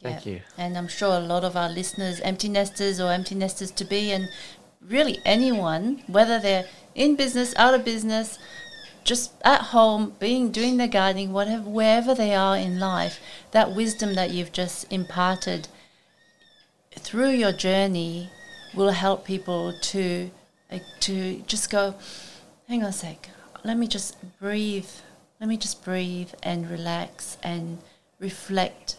[0.00, 0.40] Thank you.
[0.56, 4.12] And I'm sure a lot of our listeners, empty nesters or empty nesters to be,
[4.12, 4.28] and
[4.80, 8.38] really anyone, whether they're in business, out of business,
[9.04, 13.20] just at home, being doing their gardening, whatever, wherever they are in life,
[13.52, 15.68] that wisdom that you've just imparted
[16.92, 18.30] through your journey
[18.74, 20.30] will help people to
[20.70, 21.94] uh, to just go.
[22.68, 23.30] Hang on a sec.
[23.64, 24.90] Let me just breathe.
[25.40, 27.78] Let me just breathe and relax and
[28.20, 28.96] reflect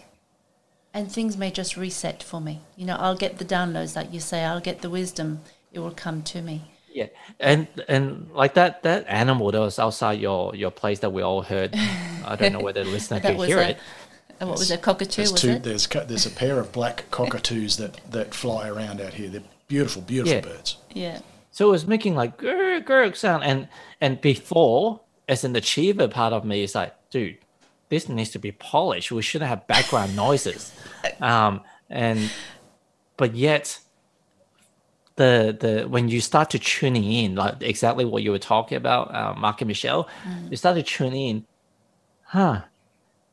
[0.93, 2.61] and things may just reset for me.
[2.75, 5.41] You know, I'll get the downloads, like you say, I'll get the wisdom.
[5.71, 6.63] It will come to me.
[6.91, 7.07] Yeah,
[7.39, 11.43] and and like that that animal that was outside your your place that we all
[11.43, 11.75] heard.
[12.25, 13.77] I don't know whether the listener could hear a, it.
[14.41, 14.81] Uh, what was it?
[14.81, 15.17] Cockatoo?
[15.17, 15.63] There's was two, it?
[15.63, 19.29] There's there's a pair of black cockatoos that that fly around out here.
[19.29, 20.41] They're beautiful, beautiful yeah.
[20.41, 20.77] birds.
[20.93, 21.19] Yeah.
[21.51, 23.67] So it was making like gurr gurr sound, and
[24.01, 27.37] and before, as an achiever part of me is like, dude,
[27.89, 29.11] this needs to be polished.
[29.11, 30.71] We shouldn't have background noises.
[31.21, 32.31] Um, and
[33.17, 33.79] but yet
[35.15, 39.13] the the when you start to tuning in, like exactly what you were talking about,
[39.13, 40.49] uh, Mark and Michelle, mm.
[40.49, 41.45] you start to tune in,
[42.23, 42.61] huh?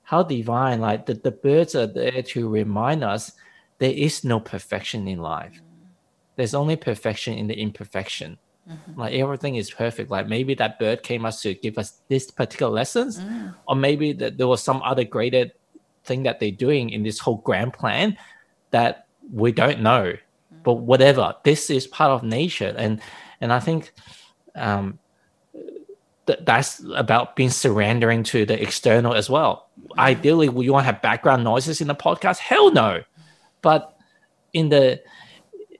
[0.02, 0.80] How divine!
[0.80, 3.32] Like the, the birds are there to remind us
[3.78, 5.54] there is no perfection in life.
[5.54, 5.88] Mm.
[6.36, 8.38] There's only perfection in the imperfection.
[8.68, 9.00] Mm-hmm.
[9.00, 10.10] Like everything is perfect.
[10.10, 13.54] Like maybe that bird came us to give us this particular lessons, mm.
[13.68, 15.50] or maybe that there was some other greater
[16.04, 18.16] thing that they're doing in this whole grand plan
[18.70, 20.12] that we don't know.
[20.12, 20.62] Mm.
[20.64, 23.00] But whatever, this is part of nature, and
[23.40, 23.92] and I think
[24.56, 24.98] um,
[26.26, 29.68] th- that's about being surrendering to the external as well.
[29.80, 29.98] Mm.
[30.00, 32.38] Ideally, we want to have background noises in the podcast?
[32.38, 33.02] Hell no,
[33.62, 33.96] but
[34.52, 35.00] in the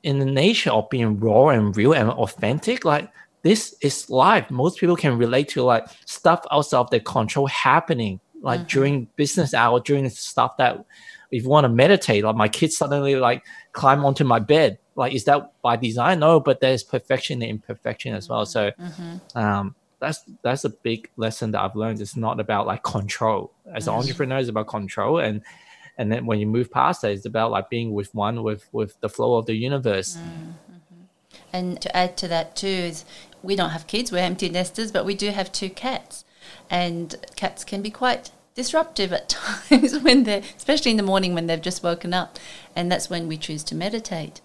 [0.07, 3.11] in the nature of being raw and real and authentic, like
[3.43, 4.49] this is life.
[4.53, 8.69] Most people can relate to like stuff outside of their control happening, like mm-hmm.
[8.69, 10.85] during business hour, during stuff that
[11.33, 14.79] if you want to meditate, like my kids suddenly like climb onto my bed.
[14.95, 16.21] Like, is that by design?
[16.21, 18.47] No, but there's perfection and imperfection as well.
[18.47, 19.37] So mm-hmm.
[19.37, 22.01] um, that's that's a big lesson that I've learned.
[22.01, 23.53] It's not about like control.
[23.75, 25.43] As an entrepreneur, it's about control and
[25.99, 29.01] and then when you move past that, it's about like being with one with with
[29.01, 30.17] the flow of the universe.
[30.17, 30.51] Mm-hmm.
[31.53, 33.05] And to add to that too is
[33.43, 36.25] we don't have kids; we're empty nesters, but we do have two cats,
[36.69, 39.29] and cats can be quite disruptive at
[39.69, 42.39] times when they're, especially in the morning when they've just woken up,
[42.75, 44.41] and that's when we choose to meditate.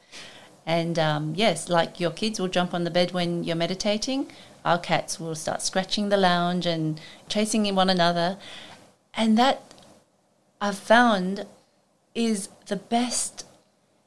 [0.66, 4.32] And um, yes, like your kids will jump on the bed when you're meditating,
[4.64, 8.38] our cats will start scratching the lounge and chasing one another,
[9.14, 9.71] and that
[10.62, 11.48] I've found
[12.14, 13.46] is the best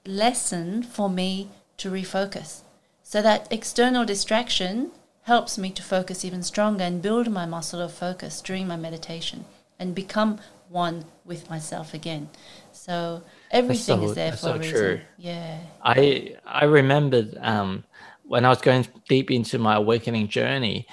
[0.07, 2.61] lesson for me to refocus.
[3.03, 7.93] So that external distraction helps me to focus even stronger and build my muscle of
[7.93, 9.45] focus during my meditation
[9.81, 10.39] and become
[10.69, 12.29] one with myself again.
[12.73, 14.77] So everything so, is there for so a reason.
[14.77, 15.01] True.
[15.19, 15.59] Yeah.
[15.83, 17.85] I I remembered um,
[18.25, 20.87] when I was going deep into my awakening journey.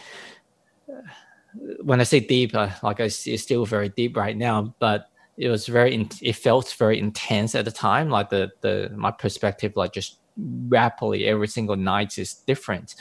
[1.84, 5.50] When I say deep, like I see, it's still very deep right now, but it
[5.50, 9.94] was very it felt very intense at the time like the the my perspective like
[9.94, 10.20] just
[10.68, 12.96] rapidly every single night is different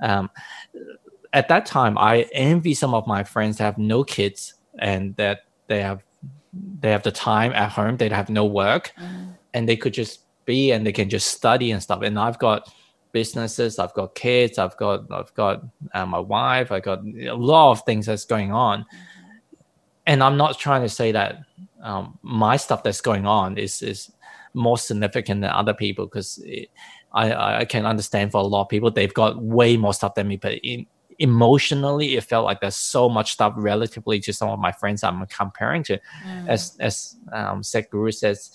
[0.00, 0.30] um,
[1.32, 5.40] at that time i envy some of my friends that have no kids and that
[5.68, 6.02] they have
[6.80, 9.34] they have the time at home they have no work mm.
[9.54, 12.72] and they could just be and they can just study and stuff and i've got
[13.12, 15.62] businesses i've got kids i've got i've got
[15.94, 18.96] uh, my wife i got a lot of things that's going on mm-hmm.
[20.06, 21.38] and i'm not trying to say that
[21.86, 24.12] um, my stuff that's going on is is
[24.54, 26.42] more significant than other people because
[27.12, 30.26] I, I can understand for a lot of people they've got way more stuff than
[30.28, 30.86] me, but in,
[31.18, 35.24] emotionally it felt like there's so much stuff relatively to some of my friends I'm
[35.26, 35.98] comparing to.
[36.26, 36.48] Mm.
[36.48, 38.50] As as um, Sadhguru says,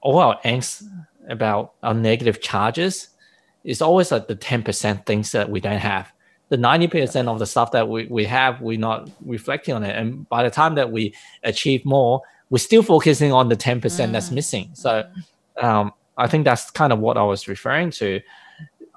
[0.00, 0.84] all our angst
[1.28, 3.08] about our negative charges
[3.64, 6.12] is always like the 10% things that we don't have.
[6.52, 9.96] The 90% of the stuff that we, we have, we're not reflecting on it.
[9.96, 14.12] And by the time that we achieve more, we're still focusing on the 10% mm.
[14.12, 14.68] that's missing.
[14.74, 15.02] So
[15.56, 18.20] um, I think that's kind of what I was referring to.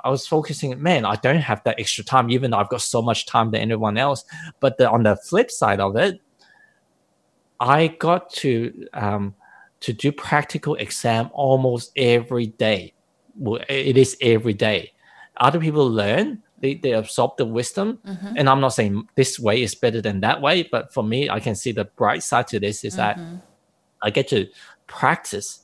[0.04, 3.02] I was focusing, man, I don't have that extra time, even though I've got so
[3.02, 4.26] much time than anyone else.
[4.60, 6.20] But the, on the flip side of it,
[7.62, 9.34] I got to um,
[9.80, 12.94] to do practical exam almost every day.
[13.38, 14.92] Well, it is every day.
[15.38, 18.00] Other people learn, they, they absorb the wisdom.
[18.06, 18.34] Mm-hmm.
[18.38, 21.40] And I'm not saying this way is better than that way, but for me, I
[21.40, 23.36] can see the bright side to this is mm-hmm.
[23.36, 23.42] that
[24.02, 24.48] I get to
[24.88, 25.62] practice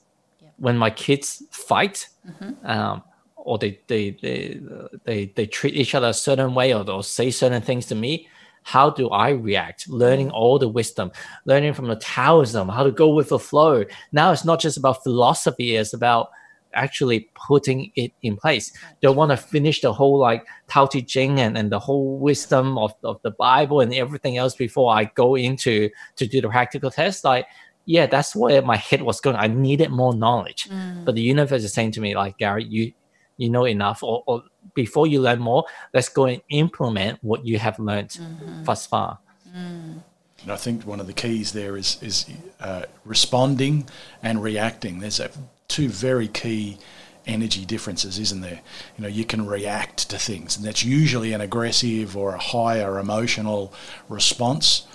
[0.57, 2.65] when my kids fight, mm-hmm.
[2.65, 3.03] um,
[3.35, 4.59] or they they, they
[5.03, 8.27] they they treat each other a certain way, or they'll say certain things to me.
[8.63, 9.89] How do I react?
[9.89, 10.35] Learning mm-hmm.
[10.35, 11.11] all the wisdom,
[11.45, 13.85] learning from the Taoism, how to go with the flow.
[14.11, 16.29] Now it's not just about philosophy; it's about
[16.73, 18.71] actually putting it in place.
[19.01, 22.77] Don't want to finish the whole like Tao Te Ching and, and the whole wisdom
[22.77, 26.91] of, of the Bible and everything else before I go into to do the practical
[26.91, 27.23] test.
[27.23, 27.47] Like
[27.85, 29.35] yeah, that's where my head was going.
[29.35, 30.69] I needed more knowledge.
[30.69, 31.05] Mm.
[31.05, 32.93] But the universe is saying to me, like, Gary, you
[33.37, 34.43] you know enough, or, or
[34.75, 38.63] before you learn more, let's go and implement what you have learned mm-hmm.
[38.63, 39.17] thus far.
[39.49, 40.03] Mm.
[40.43, 42.25] And I think one of the keys there is is
[42.59, 43.87] uh, responding
[44.21, 44.99] and reacting.
[44.99, 45.31] There's a,
[45.71, 46.77] two very key
[47.25, 48.61] energy differences, isn't there?
[48.97, 52.99] You know, you can react to things, and that's usually an aggressive or a higher
[52.99, 53.73] emotional
[54.09, 54.87] response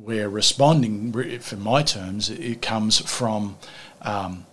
[0.00, 3.56] we're responding, for my terms, it comes from
[4.02, 4.46] um,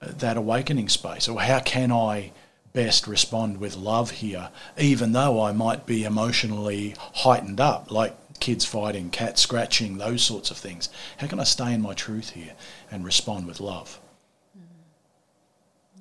[0.00, 1.28] that awakening space.
[1.28, 2.32] Or how can I
[2.72, 8.64] best respond with love here, even though I might be emotionally heightened up, like kids
[8.64, 10.88] fighting, cats scratching, those sorts of things?
[11.18, 12.52] How can I stay in my truth here
[12.90, 14.00] and respond with love?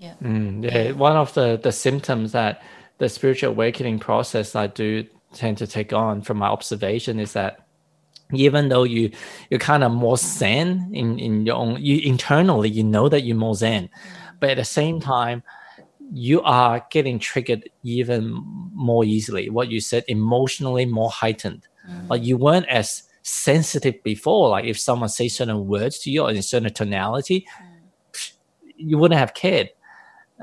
[0.04, 0.16] Yeah.
[0.22, 0.92] Mm, yeah.
[0.92, 2.62] One of the, the symptoms that
[2.98, 7.66] the spiritual awakening process I do tend to take on from my observation is that
[8.34, 9.12] even though you
[9.50, 13.36] you're kind of more zen in in your own you internally you know that you're
[13.36, 13.90] more zen
[14.40, 15.42] but at the same time
[16.12, 18.32] you are getting triggered even
[18.74, 22.10] more easily what you said emotionally more heightened mm.
[22.10, 26.30] like you weren't as sensitive before like if someone says certain words to you or
[26.30, 28.34] in a certain tonality mm.
[28.78, 29.70] you wouldn't have cared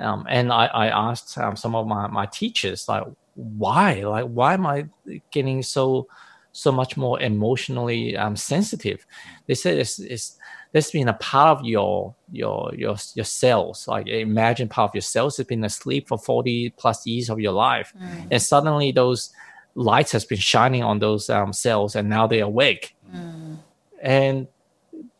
[0.00, 4.54] um, and I, I asked um, some of my, my teachers like why like why
[4.54, 4.86] am i
[5.30, 6.06] getting so
[6.52, 9.06] so much more emotionally um, sensitive.
[9.46, 10.36] They said it's, it's
[10.72, 13.86] that's been a part of your your your your cells.
[13.88, 17.52] Like imagine part of your cells has been asleep for forty plus years of your
[17.52, 18.28] life, mm.
[18.30, 19.30] and suddenly those
[19.74, 22.96] lights has been shining on those um, cells, and now they're awake.
[23.14, 23.58] Mm.
[24.02, 24.48] And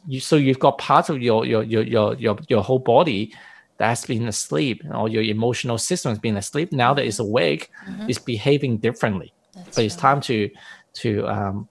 [0.07, 3.33] you, so you've got parts of your your your your your, your whole body
[3.81, 6.71] that's been asleep, and all your emotional system has been asleep.
[6.71, 7.31] Now that it's mm-hmm.
[7.31, 8.11] awake, mm-hmm.
[8.11, 9.33] it's behaving differently.
[9.55, 10.01] That's but it's right.
[10.01, 10.51] time to
[10.93, 11.69] to um,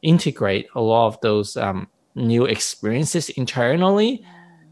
[0.00, 4.24] integrate a lot of those um, new experiences internally.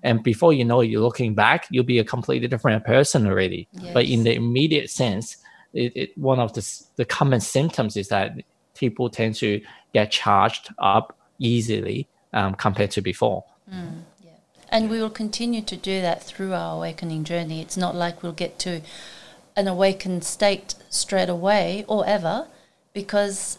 [0.05, 3.69] And before you know it, you're looking back, you'll be a completely different person already.
[3.73, 3.93] Yes.
[3.93, 5.37] But in the immediate sense,
[5.75, 6.62] it, it, one of the,
[6.97, 8.33] the common symptoms is that
[8.75, 9.61] people tend to
[9.93, 13.45] get charged up easily um, compared to before.
[13.71, 14.03] Mm.
[14.71, 17.61] And we will continue to do that through our awakening journey.
[17.61, 18.83] It's not like we'll get to
[19.57, 22.47] an awakened state straight away or ever
[22.93, 23.59] because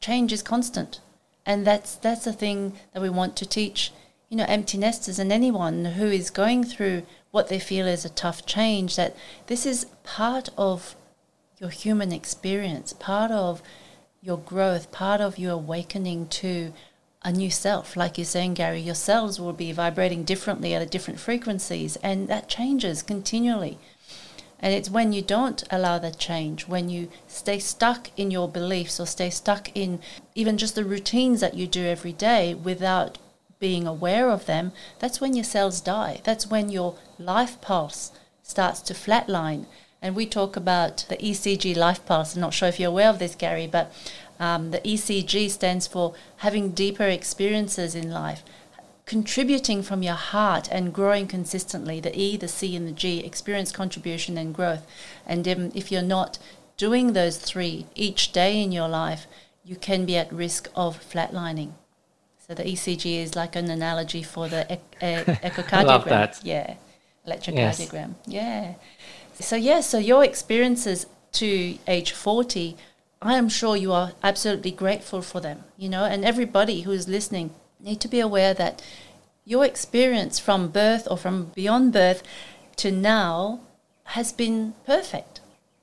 [0.00, 1.00] change is constant.
[1.44, 3.92] And that's that's the thing that we want to teach,
[4.28, 8.10] you know, empty nesters and anyone who is going through what they feel is a
[8.10, 10.96] tough change, that this is part of
[11.58, 13.62] your human experience, part of
[14.22, 16.72] your growth, part of your awakening to
[17.22, 17.96] a new self.
[17.96, 22.48] Like you're saying, Gary, your cells will be vibrating differently at different frequencies, and that
[22.48, 23.78] changes continually.
[24.60, 28.98] And it's when you don't allow that change, when you stay stuck in your beliefs
[28.98, 30.00] or stay stuck in
[30.34, 33.18] even just the routines that you do every day without
[33.60, 36.20] being aware of them, that's when your cells die.
[36.24, 38.10] That's when your life pulse
[38.42, 39.66] starts to flatline.
[40.00, 42.34] And we talk about the ECG life pulse.
[42.34, 43.92] I'm not sure if you're aware of this, Gary, but
[44.40, 48.42] um, the ECG stands for having deeper experiences in life
[49.08, 53.72] contributing from your heart and growing consistently the E, the C, and the G experience,
[53.72, 54.86] contribution, and growth.
[55.26, 56.38] And um, if you're not
[56.76, 59.26] doing those three each day in your life,
[59.64, 61.72] you can be at risk of flatlining.
[62.46, 65.32] So the ECG is like an analogy for the ec- e-
[65.86, 66.40] Love that.
[66.44, 66.74] Yeah,
[67.26, 68.14] electrocardiogram.
[68.26, 68.74] Yeah.
[69.40, 72.76] So yeah, so your experiences to age 40,
[73.20, 77.08] I am sure you are absolutely grateful for them, you know, and everybody who is
[77.08, 77.50] listening
[77.80, 78.82] need to be aware that
[79.44, 82.22] your experience from birth or from beyond birth
[82.76, 83.60] to now
[84.04, 85.40] has been perfect.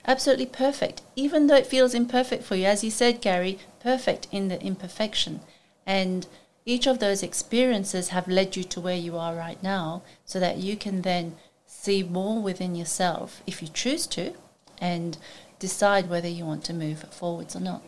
[0.07, 1.01] Absolutely perfect.
[1.15, 5.41] Even though it feels imperfect for you, as you said, Gary, perfect in the imperfection.
[5.85, 6.27] And
[6.65, 10.57] each of those experiences have led you to where you are right now so that
[10.57, 14.33] you can then see more within yourself if you choose to
[14.79, 15.17] and
[15.59, 17.83] decide whether you want to move forwards or not.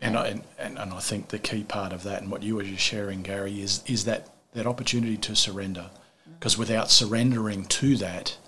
[0.00, 2.56] And I, and, and, and I think the key part of that and what you
[2.56, 5.90] were just sharing, Gary, is is that that opportunity to surrender.
[6.38, 8.38] Because without surrendering to that,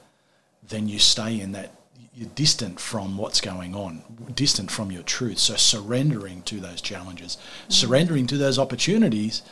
[0.66, 1.72] then you stay in that
[2.14, 4.02] you're distant from what's going on,
[4.34, 5.38] distant from your truth.
[5.38, 7.72] So surrendering to those challenges, mm.
[7.72, 9.42] surrendering to those opportunities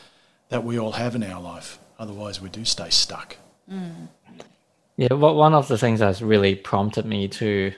[0.50, 1.78] that we all have in our life.
[1.98, 3.36] Otherwise, we do stay stuck.
[3.70, 4.08] Mm.
[4.96, 7.72] Yeah, well, one of the things that's really prompted me to,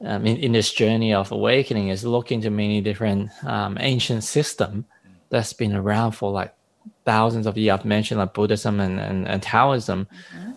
[0.00, 4.84] um, in, in this journey of awakening, is look into many different um, ancient system
[5.30, 6.54] that's been around for like
[7.04, 7.78] thousands of years.
[7.78, 10.06] I've mentioned like Buddhism and, and, and Taoism,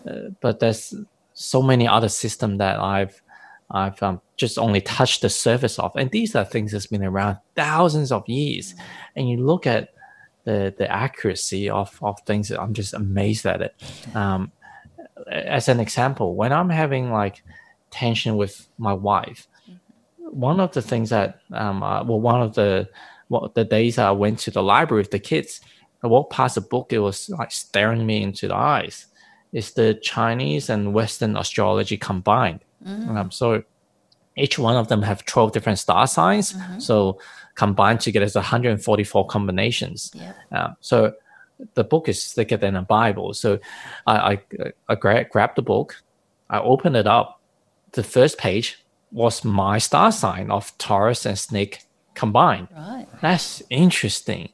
[0.10, 0.94] uh, but there's
[1.34, 3.22] so many other systems that I've
[3.74, 7.38] I've um, just only touched the surface of, and these are things that's been around
[7.56, 8.76] thousands of years.
[9.16, 9.94] And you look at
[10.44, 13.76] the the accuracy of of things, I'm just amazed at it.
[14.14, 14.52] Um,
[15.32, 17.44] as an example, when I'm having like
[17.92, 19.48] tension with my wife,
[20.18, 22.90] one of the things that um, uh, well, one of the
[23.30, 25.62] well, the days I went to the library with the kids,
[26.04, 26.92] I walked past a book.
[26.92, 29.08] It was like staring me into the eyes.
[29.54, 32.62] It's the Chinese and Western astrology combined.
[32.86, 33.64] Um, so
[34.38, 36.56] each one of them have 12 different star signs.
[36.80, 37.20] So
[37.56, 40.12] combined together is 144 combinations.
[40.14, 40.36] Yep.
[40.52, 41.14] Um, so
[41.74, 43.34] the book is thicker than a Bible.
[43.34, 43.60] So
[44.08, 44.42] I, I,
[44.90, 46.02] I gra- grabbed the book,
[46.50, 47.41] I opened it up.
[47.94, 51.80] The first page was my star sign of Taurus and Snake
[52.14, 52.68] combined.
[52.76, 53.08] Right.
[53.22, 54.50] That's interesting.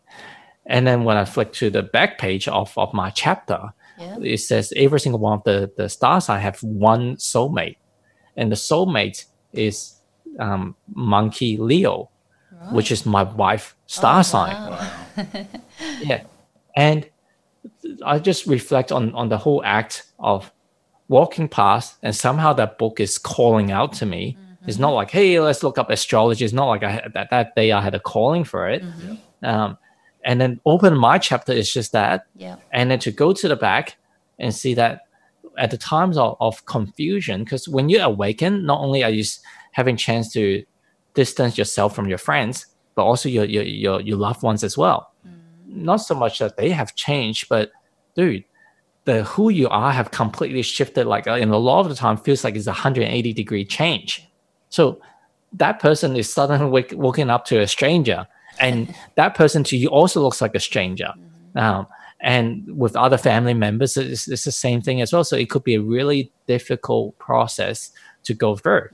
[0.66, 4.18] And then when I flick to the back page of, of my chapter, Yeah.
[4.22, 7.78] it says every single one of the, the stars I have one soulmate.
[8.36, 9.96] And the soulmate is
[10.40, 12.10] um, Monkey Leo,
[12.72, 14.54] which is my wife star sign.
[14.54, 14.92] Wow.
[16.02, 16.24] Yeah.
[16.76, 17.10] And
[18.06, 20.52] I just reflect on, on the whole act of
[21.08, 24.38] walking past and somehow that book is calling out to me.
[24.66, 24.96] It's not mm-hmm.
[24.96, 26.44] like, hey, let's look up astrology.
[26.44, 28.84] It's not like I had, that, that day I had a calling for it.
[28.84, 29.46] Mm-hmm.
[29.46, 29.78] Um,
[30.26, 32.28] and then open my chapter is just that.
[32.36, 32.58] Yeah.
[32.74, 33.96] And then to go to the back
[34.40, 35.02] and see that
[35.58, 39.24] at the times of, of confusion, because when you awaken, not only are you
[39.72, 40.66] having chance to
[41.14, 45.14] distance yourself from your friends, but also your your your, your loved ones as well.
[45.26, 45.40] Mm.
[45.68, 47.72] Not so much that they have changed, but
[48.16, 48.44] dude,
[49.08, 51.08] the who you are have completely shifted.
[51.08, 54.28] Like uh, in a lot of the time, feels like it's a 180 degree change.
[54.70, 55.02] So
[55.54, 58.28] that person is suddenly wake, waking up to a stranger,
[58.60, 61.14] and that person to you also looks like a stranger.
[61.56, 61.88] Um,
[62.20, 65.24] and with other family members, it's, it's the same thing as well.
[65.24, 67.92] So it could be a really difficult process
[68.24, 68.90] to go through.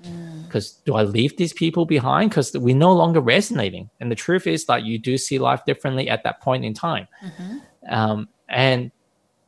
[0.45, 2.29] Because do I leave these people behind?
[2.29, 3.89] Because we're no longer resonating.
[3.99, 7.07] And the truth is that you do see life differently at that point in time.
[7.89, 8.91] Um, and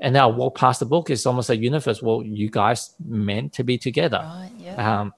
[0.05, 1.09] and then I walk past the book.
[1.09, 1.99] It's almost a universe.
[2.01, 4.51] Well, you guys meant to be together Right.
[4.59, 4.77] Yeah.
[5.01, 5.13] um,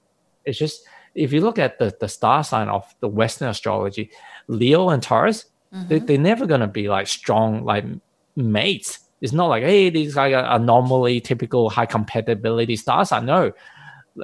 [0.46, 0.80] it's just
[1.14, 4.10] if you look at the, the star sign of the Western astrology,
[4.46, 5.44] Leo and Taurus,
[5.88, 7.84] they, they're never going to be like strong like
[8.34, 9.00] mates.
[9.20, 13.26] It's not like hey, these are, are normally typical high compatibility star sign.
[13.26, 13.52] No,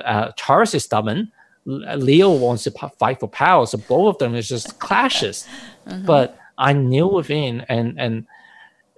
[0.02, 1.30] uh, Taurus is stubborn.
[1.66, 5.46] Leo wants to p- fight for power, so both of them is just clashes.
[6.06, 8.26] But I knew within, and and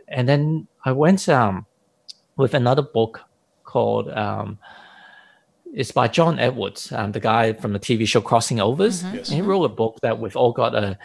[0.06, 1.66] and then I went um
[2.36, 3.20] with another book
[3.64, 4.58] called um
[5.74, 9.04] it's by John Edwards, um, the guy from the TV show Crossing Overs.
[9.12, 9.28] Yes.
[9.28, 10.96] He wrote a book that we've all got a,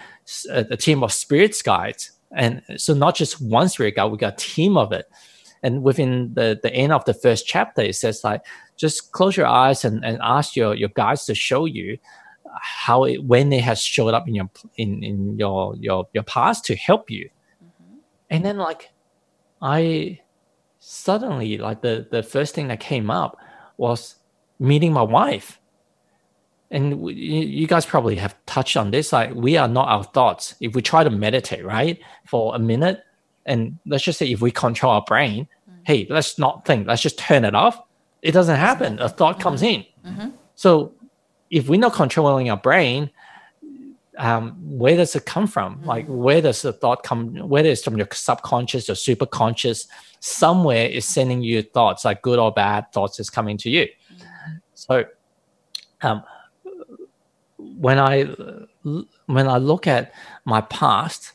[0.50, 2.12] a, a team of spirits guides.
[2.34, 5.08] And so not just one spirit guide, we got a team of it.
[5.62, 8.46] And within the, the end of the first chapter, it says like,
[8.78, 11.98] just close your eyes and, and ask your, your guides to show you
[12.62, 16.64] how it, when it has showed up in your in, in your, your your past
[16.66, 17.30] to help you.
[18.30, 18.91] And then like
[19.62, 20.20] I
[20.80, 23.38] suddenly like the the first thing that came up
[23.78, 24.16] was
[24.60, 25.60] meeting my wife.
[26.70, 30.56] And you you guys probably have touched on this like we are not our thoughts.
[30.62, 33.04] If we try to meditate right for a minute
[33.46, 35.82] and let's just say if we control our brain mm-hmm.
[35.84, 37.82] hey let's not think let's just turn it off
[38.22, 39.00] it doesn't happen.
[39.00, 40.08] A thought comes mm-hmm.
[40.08, 40.14] in.
[40.14, 40.30] Mm-hmm.
[40.56, 40.94] So
[41.50, 43.10] if we're not controlling our brain
[44.18, 45.78] um, where does it come from?
[45.78, 45.86] Mm-hmm.
[45.86, 47.36] Like, where does the thought come?
[47.38, 49.88] Where is from your subconscious or superconscious?
[50.20, 53.84] Somewhere is sending you thoughts, like good or bad thoughts, is coming to you.
[53.86, 54.56] Mm-hmm.
[54.74, 55.06] So,
[56.02, 56.24] um,
[57.58, 58.24] when I
[58.84, 60.14] when I look at
[60.46, 61.34] my past,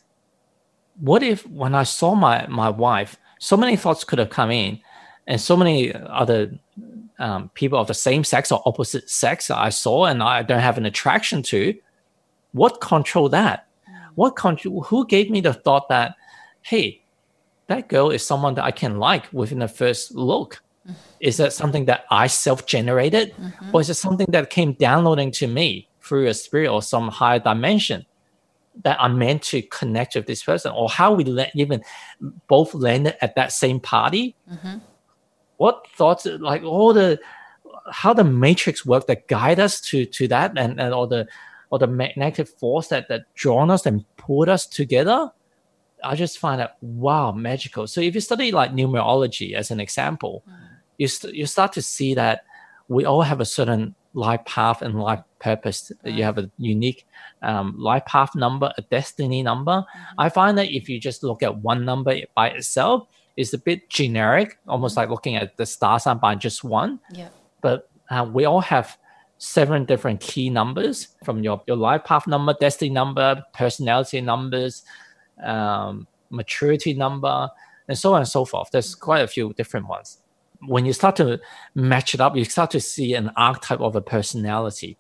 [1.00, 4.80] what if when I saw my my wife, so many thoughts could have come in,
[5.26, 6.58] and so many other
[7.18, 10.76] um, people of the same sex or opposite sex I saw and I don't have
[10.76, 11.74] an attraction to
[12.56, 13.68] what control that?
[14.14, 14.82] What control?
[14.84, 16.16] Who gave me the thought that,
[16.62, 17.02] hey,
[17.66, 20.62] that girl is someone that I can like within the first look?
[21.18, 23.74] Is that something that I self-generated, mm-hmm.
[23.74, 27.40] or is it something that came downloading to me through a spirit or some higher
[27.40, 28.06] dimension
[28.84, 31.82] that I'm meant to connect with this person, or how we let, even
[32.46, 34.36] both landed at that same party?
[34.48, 34.78] Mm-hmm.
[35.56, 37.18] What thoughts, like all the
[37.90, 41.26] how the matrix work that guide us to to that, and and all the
[41.76, 45.30] or the magnetic force that that drawn us and pulled us together
[46.02, 50.42] i just find that wow magical so if you study like numerology as an example
[50.48, 50.54] mm.
[50.96, 52.44] you, st- you start to see that
[52.88, 56.16] we all have a certain life path and life purpose mm.
[56.16, 57.06] you have a unique
[57.42, 60.20] um, life path number a destiny number mm-hmm.
[60.20, 63.06] i find that if you just look at one number by itself
[63.36, 65.02] it's a bit generic almost mm-hmm.
[65.02, 67.28] like looking at the star sign by just one yeah.
[67.60, 68.96] but uh, we all have
[69.38, 74.82] seven different key numbers from your, your life path number, destiny number, personality numbers,
[75.44, 77.48] um, maturity number,
[77.88, 78.70] and so on and so forth.
[78.70, 80.18] There's quite a few different ones.
[80.66, 81.38] When you start to
[81.74, 84.96] match it up, you start to see an archetype of a personality.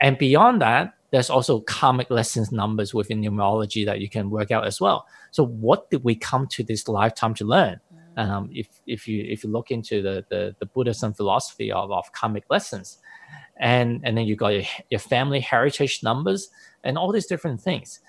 [0.00, 4.66] And beyond that, there's also karmic lessons numbers within numerology that you can work out
[4.66, 5.06] as well.
[5.30, 7.80] So what did we come to this lifetime to learn?
[8.16, 12.12] Um, if, if you if you look into the, the, the Buddhism philosophy of, of
[12.12, 12.98] karmic lessons,
[13.62, 16.50] and and then you got your, your family heritage numbers
[16.84, 18.00] and all these different things.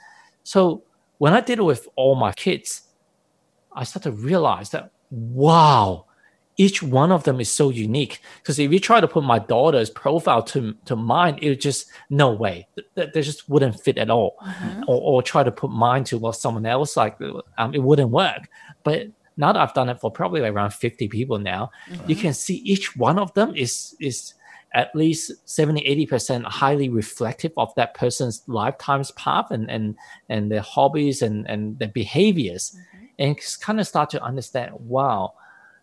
[0.43, 0.83] So
[1.19, 2.81] when i did it with all my kids
[3.73, 6.05] i started to realize that wow
[6.57, 8.21] each one of them is so unique.
[8.37, 12.31] Because if you try to put my daughter's profile to, to mine it just no
[12.31, 12.67] way.
[12.93, 14.35] They, they just wouldn't fit at all.
[14.45, 14.83] Mm-hmm.
[14.87, 17.17] or, or try to put mine to what someone else like
[17.57, 18.49] um, it wouldn't work.
[18.83, 22.07] But now that i've done it for probably around 50 people now mm-hmm.
[22.07, 24.35] you can see each one of them is is
[24.73, 29.95] at least 70 80% highly reflective of that person's lifetime's path and and
[30.29, 33.05] and their hobbies and and their behaviors mm-hmm.
[33.19, 35.33] and kind of start to understand wow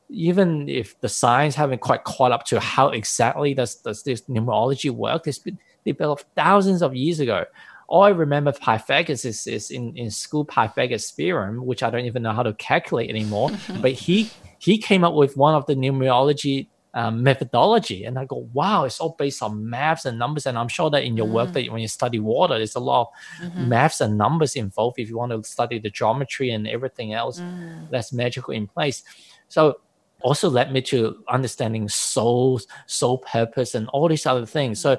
[0.09, 4.91] even if the science haven't quite caught up to how exactly does, does this numerology
[4.91, 7.45] work it's been developed thousands of years ago
[7.91, 12.23] all I remember Pythagoras is, is in, in school Pythagoras theorem, which I don't even
[12.23, 13.51] know how to calculate anymore.
[13.81, 14.31] but he
[14.61, 18.05] he came up with one of the numerology um, methodology.
[18.05, 20.47] And I go, wow, it's all based on maths and numbers.
[20.47, 21.33] And I'm sure that in your mm.
[21.33, 23.11] work that when you study water, there's a lot
[23.43, 23.69] of mm-hmm.
[23.69, 27.89] maths and numbers involved if you want to study the geometry and everything else mm.
[27.91, 29.03] that's magical in place.
[29.49, 29.81] So
[30.23, 34.81] also led me to understanding soul, soul purpose, and all these other things.
[34.81, 34.99] So,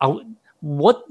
[0.00, 0.18] I,
[0.60, 1.04] what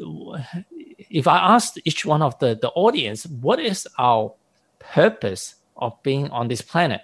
[1.09, 4.34] if I asked each one of the the audience, what is our
[4.80, 7.01] purpose of being on this planet?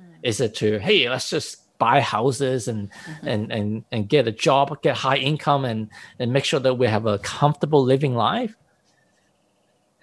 [0.00, 0.14] Mm.
[0.22, 3.26] Is it to hey, let's just buy houses and mm-hmm.
[3.26, 5.88] and and and get a job, get high income, and
[6.20, 8.54] and make sure that we have a comfortable living life.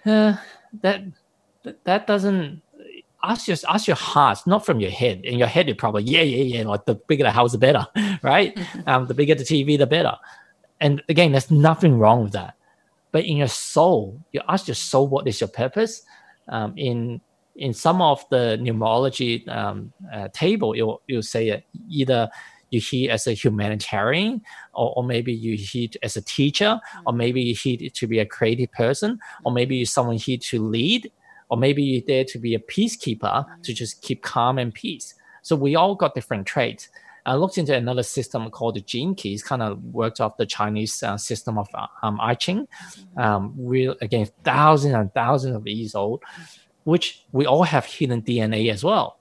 [0.04, 0.36] Uh,
[0.82, 1.02] that
[1.84, 2.60] that doesn't
[3.22, 5.24] ask your ask your heart, not from your head.
[5.24, 7.86] In your head, you probably yeah yeah yeah, like the bigger the house, the better,
[8.22, 8.54] right?
[8.54, 8.88] Mm-hmm.
[8.88, 10.16] Um, the bigger the TV, the better.
[10.80, 12.54] And again, there's nothing wrong with that.
[13.10, 16.02] But in your soul, you ask your soul, what is your purpose?
[16.48, 17.20] Um, in
[17.58, 22.30] in some of the numerology um, uh, table, you'll, you'll say either
[22.70, 24.40] you hear as a humanitarian,
[24.74, 28.26] or, or maybe you hear as a teacher, or maybe you hear to be a
[28.26, 31.10] creative person, or maybe you're someone here to lead,
[31.48, 35.14] or maybe you're there to be a peacekeeper to just keep calm and peace.
[35.42, 36.88] So we all got different traits.
[37.26, 41.02] I looked into another system called the Gene Keys, kind of worked off the Chinese
[41.02, 41.68] uh, system of
[42.02, 42.68] um, I Ching.
[43.16, 46.22] Um, real again, thousands and thousands of years old
[46.88, 49.18] which we all have hidden DNA as well.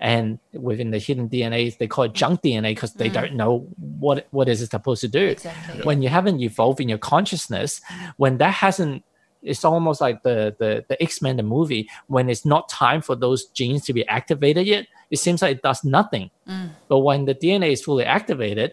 [0.00, 3.12] And within the hidden DNA, they call it junk DNA because they mm.
[3.12, 3.68] don't know
[4.00, 5.26] what what is it supposed to do.
[5.26, 5.84] Exactly.
[5.84, 7.80] When you haven't evolved in your consciousness,
[8.16, 9.04] when that hasn't
[9.44, 13.44] it's almost like the the, the X-Men the movie when it's not time for those
[13.58, 16.70] genes to be activated yet it seems like it does nothing mm.
[16.88, 18.72] but when the dna is fully activated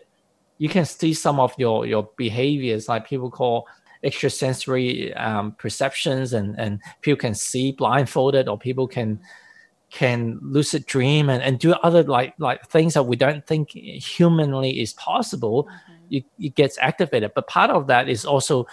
[0.59, 3.67] you can see some of your your behaviors like people call
[4.03, 9.19] extrasensory um, perceptions and and people can see blindfolded or people can
[9.91, 14.81] can lucid dream and, and do other like like things that we don't think humanly
[14.81, 16.15] is possible mm-hmm.
[16.15, 18.65] it, it gets activated but part of that is also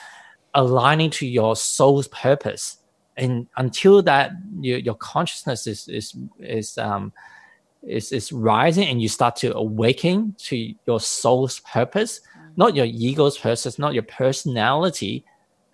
[0.54, 2.78] aligning to your soul's purpose.
[3.16, 7.12] And until that, your, your consciousness is is is um,
[7.82, 12.20] is is rising, and you start to awaken to your soul's purpose.
[12.58, 15.24] Not your ego's purpose, not your personality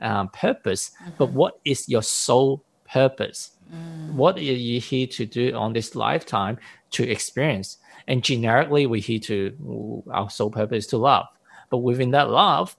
[0.01, 1.13] um, purpose, mm-hmm.
[1.19, 3.53] but what is your soul purpose?
[3.75, 4.13] Mm.
[4.13, 6.59] What are you here to do on this lifetime
[6.91, 7.79] to experience?
[8.07, 11.27] And generically, we're here to our sole purpose is to love.
[11.71, 12.77] But within that love,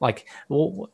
[0.00, 0.88] like well,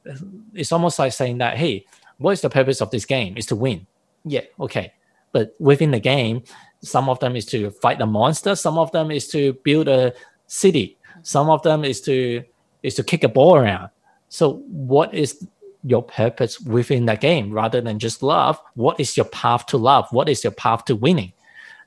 [0.53, 1.86] it's almost like saying that, hey,
[2.18, 3.36] what is the purpose of this game?
[3.36, 3.86] Is to win.
[4.24, 4.92] Yeah, okay.
[5.30, 6.42] But within the game,
[6.82, 8.57] some of them is to fight the monster.
[8.57, 10.12] Some of them is to build a
[10.48, 10.98] city.
[11.23, 12.45] Some of them is to
[12.83, 13.91] is to kick a ball around.
[14.29, 15.47] So what is
[15.83, 18.61] your purpose within that game rather than just love?
[18.75, 20.07] What is your path to love?
[20.11, 21.33] What is your path to winning?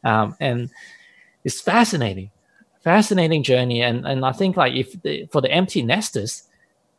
[0.03, 0.69] Um, and
[1.43, 2.31] it's fascinating,
[2.83, 3.81] fascinating journey.
[3.81, 6.43] And and I think like if the, for the empty nesters,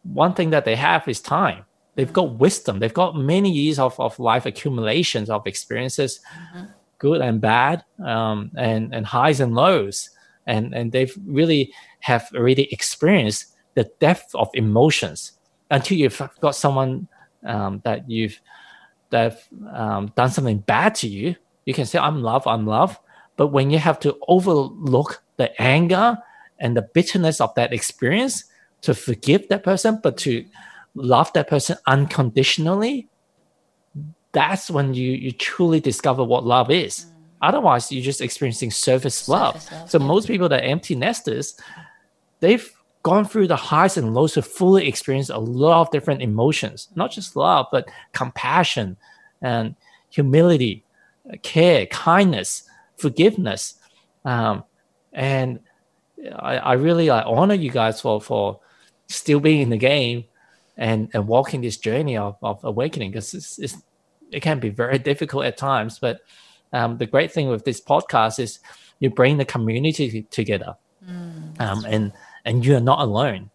[0.03, 1.65] one thing that they have is time.
[1.97, 2.81] They've got wisdom.
[2.81, 6.65] They've got many years of, of life accumulations of experiences, mm-hmm.
[6.99, 10.11] good and bad, um, and and highs and lows.
[10.47, 15.33] And and they've really have already experienced the depth of emotions
[15.71, 17.09] until you've got someone
[17.45, 18.41] um, that you've
[19.11, 19.43] that
[19.73, 21.37] um, done something bad to you.
[21.65, 22.99] You can say, "I'm love, I'm love,"
[23.37, 26.19] But when you have to overlook the anger
[26.59, 28.45] and the bitterness of that experience
[28.83, 30.45] to forgive that person, but to
[30.95, 33.09] love that person unconditionally,
[34.33, 37.07] that's when you, you truly discover what love is.
[37.49, 39.61] Otherwise, you're just experiencing surface love.
[39.63, 40.07] Surface love so yeah.
[40.07, 41.59] most people that are empty nesters,
[42.41, 42.71] they've
[43.05, 47.11] gone through the highs and lows to fully experience a lot of different emotions, not
[47.11, 48.97] just love, but compassion
[49.43, 49.77] and
[50.09, 50.85] humility,
[51.43, 52.65] care, kindness,
[52.97, 53.75] forgiveness.
[54.25, 54.65] Um,
[55.13, 55.61] and
[56.37, 58.61] I, I really I honor you guys for for
[59.09, 60.25] still being in the game
[60.77, 63.77] and and walking this journey of, of awakening because it's, it's,
[64.31, 65.99] it can be very difficult at times.
[65.99, 66.21] But
[66.75, 68.59] um, the great thing with this podcast is
[69.01, 70.77] you bring the community together,
[71.09, 72.13] mm, um, and
[72.45, 73.51] and you are not alone.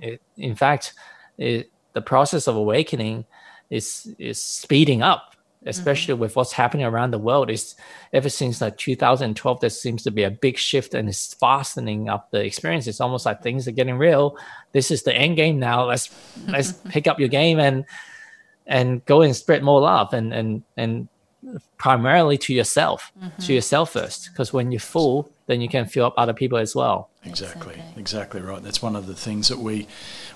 [0.00, 0.94] It, in fact,
[1.38, 3.26] it, the process of awakening
[3.70, 5.32] is is speeding up
[5.66, 6.22] especially mm-hmm.
[6.22, 7.50] with what's happening around the world.
[7.50, 7.74] Is
[8.12, 12.30] ever since like 2012 there seems to be a big shift and it's fastening up
[12.30, 12.86] the experience.
[12.86, 14.36] It's almost like things are getting real.
[14.72, 15.84] This is the end game now.
[15.84, 16.10] Let's
[16.48, 17.84] let's pick up your game and
[18.66, 21.08] and go and spread more love and and and
[21.76, 23.42] primarily to yourself mm-hmm.
[23.42, 26.74] to yourself first because when you're full then you can fill up other people as
[26.74, 29.86] well exactly exactly right that's one of the things that we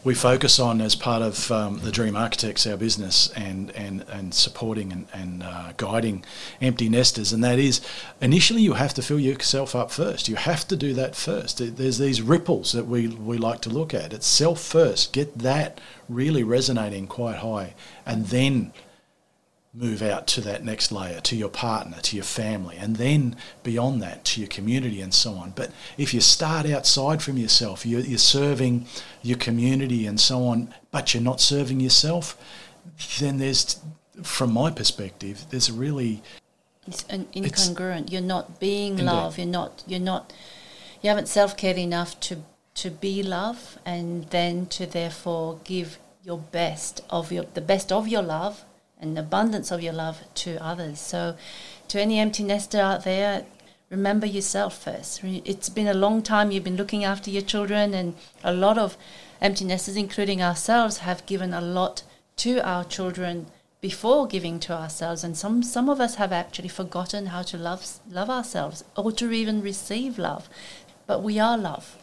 [0.07, 4.32] we focus on as part of um, the Dream Architects, our business, and and and
[4.32, 6.24] supporting and, and uh, guiding
[6.61, 7.80] empty nesters, and that is
[8.20, 10.28] initially you have to fill yourself up first.
[10.28, 11.59] You have to do that first.
[11.76, 14.12] There's these ripples that we we like to look at.
[14.12, 15.12] It's self first.
[15.12, 17.74] Get that really resonating quite high,
[18.07, 18.72] and then
[19.76, 24.00] move out to that next layer, to your partner, to your family, and then beyond
[24.02, 25.50] that to your community and so on.
[25.54, 28.86] But if you start outside from yourself, you're, you're serving
[29.22, 32.42] your community and so on, but you're not serving yourself,
[33.20, 33.78] then there's,
[34.22, 36.22] from my perspective, there's a really
[36.86, 38.02] it's an incongruent.
[38.04, 39.38] It's, you're not being love.
[39.38, 39.82] You're not.
[39.86, 40.32] You're not.
[41.02, 42.44] You haven't self cared enough to
[42.76, 48.06] to be love, and then to therefore give your best of your the best of
[48.06, 48.64] your love
[49.01, 51.01] and abundance of your love to others.
[51.01, 51.36] So,
[51.88, 53.44] to any empty nester out there,
[53.90, 55.22] remember yourself first.
[55.22, 58.97] It's been a long time you've been looking after your children, and a lot of
[59.40, 62.03] empty nesters, including ourselves, have given a lot
[62.36, 63.47] to our children
[63.80, 68.01] before giving to ourselves and some some of us have actually forgotten how to love
[68.11, 70.49] love ourselves or to even receive love
[71.07, 71.97] but we are love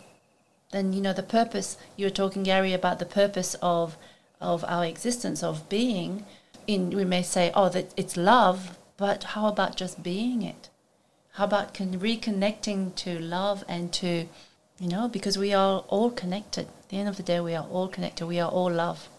[0.72, 3.98] then you know the purpose you were talking Gary about the purpose of
[4.40, 6.26] of our existence of being
[6.68, 10.70] in we may say, oh, that it's love, but how about just being it?
[11.34, 14.28] How about con- reconnecting to love and to,
[14.80, 16.68] you know, because we are all connected.
[16.68, 18.28] At the end of the day, we are all connected.
[18.28, 19.10] We are all love.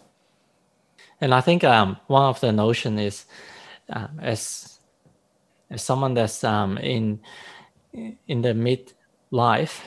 [1.20, 3.24] And I think um, one of the notion is,
[3.88, 4.78] uh, as
[5.70, 7.20] as someone that's um, in
[8.28, 8.92] in the mid
[9.30, 9.82] life,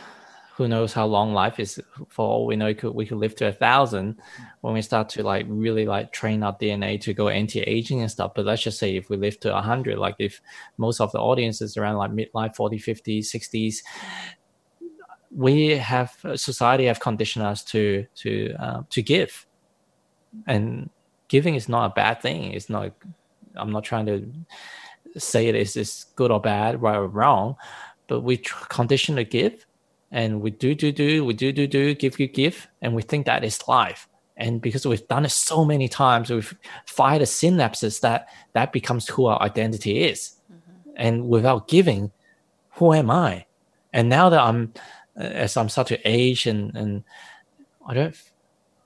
[0.58, 1.80] who knows how long life is
[2.10, 4.20] for all we know we could, we could live to a thousand
[4.62, 8.32] when we start to like really like train our dna to go anti-aging and stuff.
[8.36, 10.41] But let's just say if we live to 100 like if
[10.78, 13.78] most of the audience is around like midlife 40 50 60s
[15.30, 19.45] we have society have conditioned us to to uh, to give.
[20.47, 20.89] And
[21.28, 22.53] giving is not a bad thing.
[22.53, 22.93] It's not
[23.58, 24.32] i'm not trying to
[25.18, 27.55] say it is is good or bad right or wrong
[28.08, 29.66] but we condition to give
[30.12, 33.26] and we do do do we do do do give give give and we think
[33.26, 34.08] that is life.
[34.38, 36.55] And because we've done it so many times we've
[36.86, 40.34] fired the synapses that that becomes who our identity is.
[40.51, 40.91] Mm-hmm.
[40.95, 42.12] and without giving
[42.72, 43.45] who am i?
[43.93, 44.74] And now that i'm
[45.16, 47.03] as i'm starting to age and and
[47.88, 48.16] i don't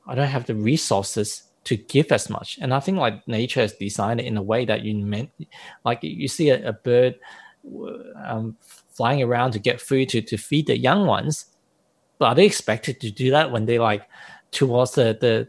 [0.08, 2.58] i don't have the resources to give as much.
[2.62, 5.30] And i think like nature has designed it in a way that you meant
[5.86, 7.20] like you see a, a bird
[8.24, 8.58] um,
[9.02, 11.46] flying around to get food to, to feed the young ones
[12.20, 14.04] but are they expected to do that when they like
[14.52, 15.48] towards the the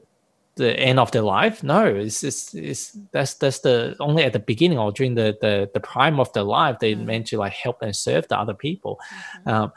[0.54, 1.62] the end of their life.
[1.62, 5.70] No, it's, it's, it's that's that's the only at the beginning or during the the,
[5.72, 7.06] the prime of their life they mm-hmm.
[7.06, 8.98] meant to like help and serve the other people.
[9.40, 9.48] Mm-hmm.
[9.48, 9.72] Um,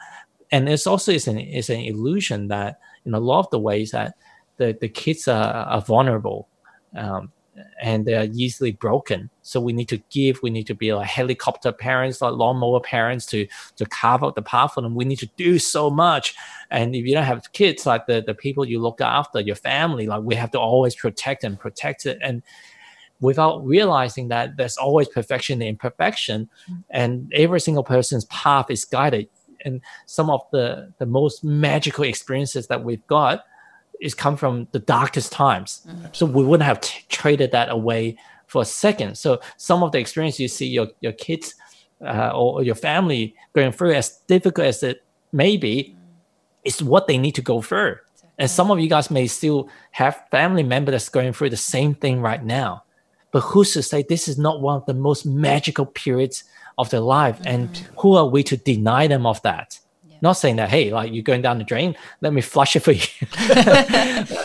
[0.52, 3.90] and it's also is an is an illusion that in a lot of the ways
[3.92, 4.14] that
[4.58, 6.48] the, the kids are, are vulnerable.
[6.96, 7.32] Um,
[7.80, 9.30] and they are easily broken.
[9.42, 10.42] So we need to give.
[10.42, 13.46] We need to be like helicopter parents, like lawnmower parents, to
[13.76, 14.94] to carve out the path for them.
[14.94, 16.34] We need to do so much.
[16.70, 20.06] And if you don't have kids, like the the people you look after, your family,
[20.06, 22.18] like we have to always protect and protect it.
[22.22, 22.42] And
[23.20, 26.80] without realizing that there's always perfection and imperfection, mm-hmm.
[26.90, 29.28] and every single person's path is guided.
[29.64, 33.44] And some of the the most magical experiences that we've got
[34.00, 35.86] is come from the darkest times.
[35.86, 36.06] Mm-hmm.
[36.12, 38.16] So we wouldn't have t- traded that away
[38.46, 39.18] for a second.
[39.18, 41.54] So some of the experience you see your your kids
[42.00, 46.00] uh, or, your family going through, as difficult as it may be, mm-hmm.
[46.64, 47.96] is what they need to go through.
[48.38, 51.94] And some of you guys may still have family member that's going through the same
[51.94, 52.84] thing right now.
[53.32, 56.44] But who's to say this is not one of the most magical periods
[56.78, 57.36] of their life?
[57.38, 57.48] Mm-hmm.
[57.48, 59.78] And who are we to deny them of that?
[60.20, 62.92] Not saying that, hey, like you're going down the drain, let me flush it for
[62.92, 63.06] you.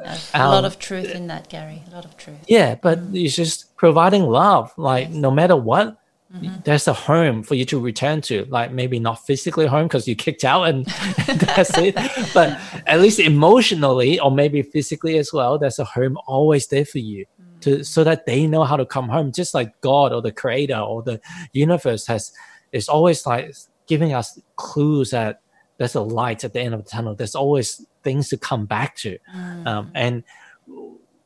[0.00, 1.82] a um, lot of truth in that, Gary.
[1.90, 2.38] A lot of truth.
[2.46, 3.24] Yeah, but mm.
[3.24, 4.72] it's just providing love.
[4.76, 5.16] Like yes.
[5.16, 5.98] no matter what,
[6.32, 6.60] mm-hmm.
[6.64, 8.44] there's a home for you to return to.
[8.48, 10.86] Like maybe not physically home because you kicked out and,
[11.26, 11.94] that's it,
[12.32, 16.98] but at least emotionally or maybe physically as well, there's a home always there for
[16.98, 17.24] you.
[17.40, 17.60] Mm.
[17.62, 20.78] To, so that they know how to come home, just like God or the Creator
[20.78, 21.20] or the
[21.52, 22.32] universe has,
[22.70, 23.52] is always like
[23.88, 25.40] giving us clues that
[25.78, 27.14] there's a light at the end of the tunnel.
[27.14, 29.18] There's always things to come back to.
[29.34, 29.66] Mm.
[29.66, 30.24] Um, and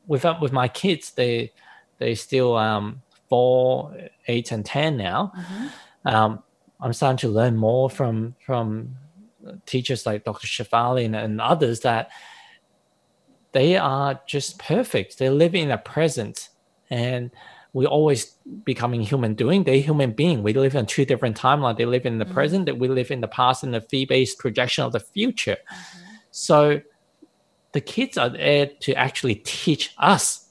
[0.07, 1.51] with with my kids, they
[1.99, 3.95] they still um, four,
[4.27, 5.31] eight, and ten now.
[5.37, 5.67] Mm-hmm.
[6.07, 6.43] Um,
[6.79, 8.95] I'm starting to learn more from from
[9.65, 10.47] teachers like Dr.
[10.47, 12.09] Shefali and, and others that
[13.51, 15.19] they are just perfect.
[15.19, 16.49] They live in the present
[16.89, 17.31] and
[17.73, 18.25] we always
[18.63, 19.63] becoming human doing.
[19.63, 20.43] They're human being.
[20.43, 21.77] We live in two different timelines.
[21.77, 22.33] They live in the mm-hmm.
[22.33, 25.57] present, that we live in the past and the fee-based projection of the future.
[25.57, 26.13] Mm-hmm.
[26.29, 26.81] So
[27.71, 30.49] the kids are there to actually teach us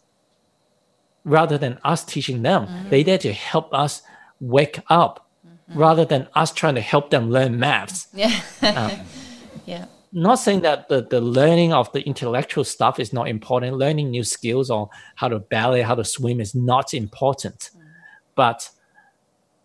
[1.24, 2.66] rather than us teaching them.
[2.66, 2.88] Mm-hmm.
[2.90, 4.02] They're there to help us
[4.40, 5.78] wake up mm-hmm.
[5.78, 8.08] rather than us trying to help them learn maths.
[8.12, 8.40] Yeah.
[8.62, 8.90] um,
[9.66, 13.76] yeah not saying that the, the learning of the intellectual stuff is not important.
[13.76, 17.70] Learning new skills on how to ballet, how to swim is not important.
[17.74, 17.82] Mm.
[18.34, 18.68] But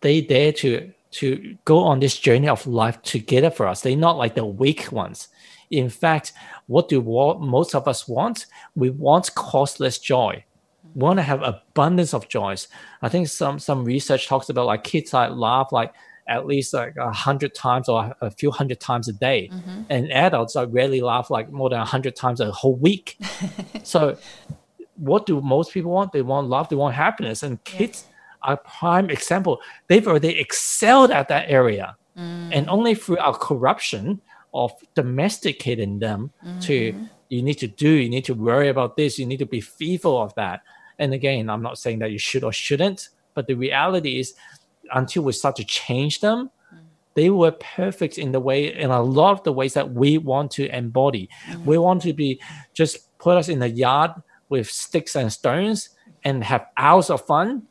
[0.01, 3.81] they dare to to go on this journey of life together for us.
[3.81, 5.29] They're not like the weak ones.
[5.71, 6.33] In fact,
[6.67, 8.45] what do most of us want?
[8.75, 10.43] We want causeless joy.
[10.93, 12.67] We want to have abundance of joys.
[13.01, 15.93] I think some some research talks about like kids that laugh like
[16.27, 19.49] at least like a hundred times or a few hundred times a day.
[19.51, 19.81] Mm-hmm.
[19.89, 23.17] And adults I rarely laugh like more than a hundred times a whole week.
[23.83, 24.17] so
[24.95, 26.11] what do most people want?
[26.11, 27.43] They want love, they want happiness.
[27.43, 28.13] And kids yes.
[28.43, 29.61] are prime example.
[29.87, 31.95] They've already excelled at that area.
[32.17, 32.49] Mm.
[32.51, 34.21] And only through our corruption
[34.53, 36.59] of domesticating them mm-hmm.
[36.61, 39.61] to you need to do, you need to worry about this, you need to be
[39.61, 40.61] fearful of that.
[40.99, 44.33] And again, I'm not saying that you should or shouldn't, but the reality is
[44.93, 46.49] until we start to change them,
[47.17, 50.51] they were perfect in the way in a lot of the ways that we want
[50.51, 51.27] to embody.
[51.49, 51.65] Mm.
[51.65, 52.39] We want to be
[52.73, 54.11] just put us in the yard
[54.49, 55.89] with sticks and stones
[56.23, 57.63] and have hours of fun.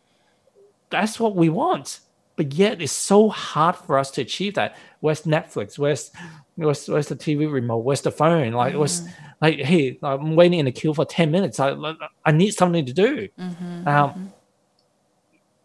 [0.90, 2.00] That's what we want.
[2.34, 4.76] But yet it's so hard for us to achieve that.
[4.98, 5.78] Where's Netflix?
[5.78, 6.10] Where's
[6.56, 7.84] where's, where's the TV remote?
[7.84, 8.52] Where's the phone?
[8.52, 8.78] Like mm.
[8.78, 9.04] where's
[9.40, 11.60] like hey, I'm waiting in the queue for 10 minutes.
[11.60, 11.76] I
[12.24, 13.28] I need something to do.
[13.38, 14.24] Mm-hmm, um, mm-hmm.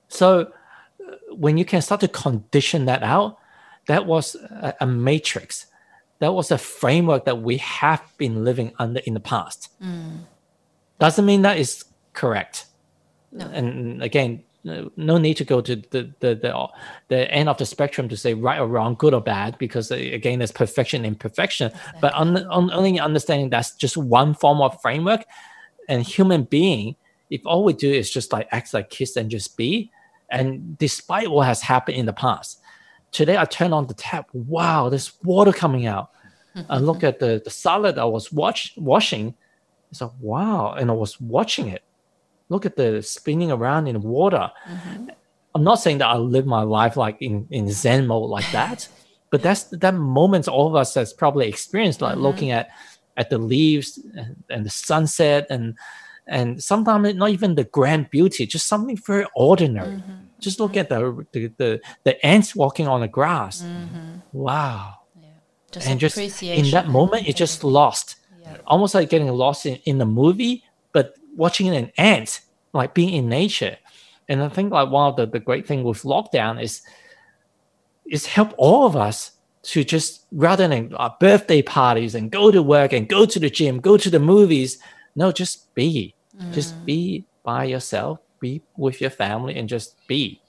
[0.08, 0.52] so
[1.32, 3.38] when you can start to condition that out,
[3.88, 5.66] that was a, a, matrix.
[6.20, 9.70] That was a framework that we have been living under in the past.
[9.82, 10.20] Mm.
[11.00, 11.84] Doesn't mean that is
[12.14, 12.66] correct.
[13.32, 13.46] No.
[13.48, 16.70] And again, no need to go to the, the, the,
[17.08, 19.96] the, end of the spectrum to say right or wrong, good or bad, because uh,
[19.96, 21.68] again, there's perfection and imperfection.
[21.68, 22.00] Exactly.
[22.02, 25.26] But on, on, only understanding that's just one form of framework.
[25.90, 26.96] And human being,
[27.32, 29.92] if all we do is just like act like kids and just be,
[30.32, 32.62] and despite what has happened in the past,
[33.12, 34.30] today I turn on the tap.
[34.34, 36.12] Wow, there's water coming out.
[36.70, 39.34] I look at the, the salad I was watch, washing.
[39.90, 40.74] It's like, wow.
[40.74, 41.84] And I was watching it.
[42.50, 44.52] Look at the spinning around in water.
[44.70, 45.10] Mm-hmm.
[45.56, 48.88] I'm not saying that I live my life like in, in Zen mode like that,
[49.30, 52.24] but that's that moment all of us has probably experienced, like mm-hmm.
[52.24, 52.70] looking at
[53.18, 55.78] at the leaves and, and, the sunset and
[56.28, 59.96] and sometimes not even the grand beauty, just something very ordinary.
[59.96, 60.12] Mm-hmm.
[60.40, 63.62] Just look at the, the, the the ants walking on the grass.
[63.62, 64.20] Mm-hmm.
[64.34, 64.96] Wow.
[65.22, 65.28] Yeah.
[65.72, 68.16] Just and just in that moment, it's just lost.
[68.42, 68.58] Yeah.
[68.66, 70.64] Almost like getting lost in, in the movie,
[70.94, 72.42] but watching an ant,
[72.74, 73.78] like being in nature.
[74.28, 76.82] And I think like one of the, the great thing with lockdown is
[78.10, 79.32] is help all of us
[79.64, 83.50] to just rather than uh, birthday parties and go to work and go to the
[83.50, 84.80] gym, go to the movies.
[85.16, 86.54] No, just be, mm.
[86.54, 90.42] just be by yourself, be with your family, and just be.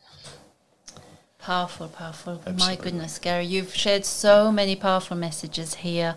[1.39, 2.41] Powerful, powerful.
[2.47, 2.65] Absolutely.
[2.65, 6.17] My goodness, Gary, you've shared so many powerful messages here.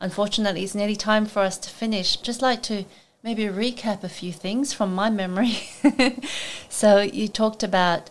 [0.00, 2.16] Unfortunately, it's nearly time for us to finish.
[2.16, 2.84] Just like to
[3.22, 5.58] maybe recap a few things from my memory.
[6.68, 8.10] so you talked about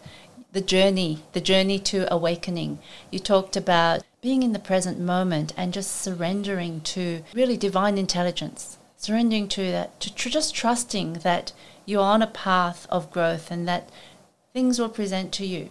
[0.52, 2.80] the journey, the journey to awakening.
[3.12, 8.78] You talked about being in the present moment and just surrendering to really divine intelligence,
[8.98, 11.54] surrendering to that, to tr- just trusting that
[11.86, 13.90] you're on a path of growth and that
[14.54, 15.70] things will present to you.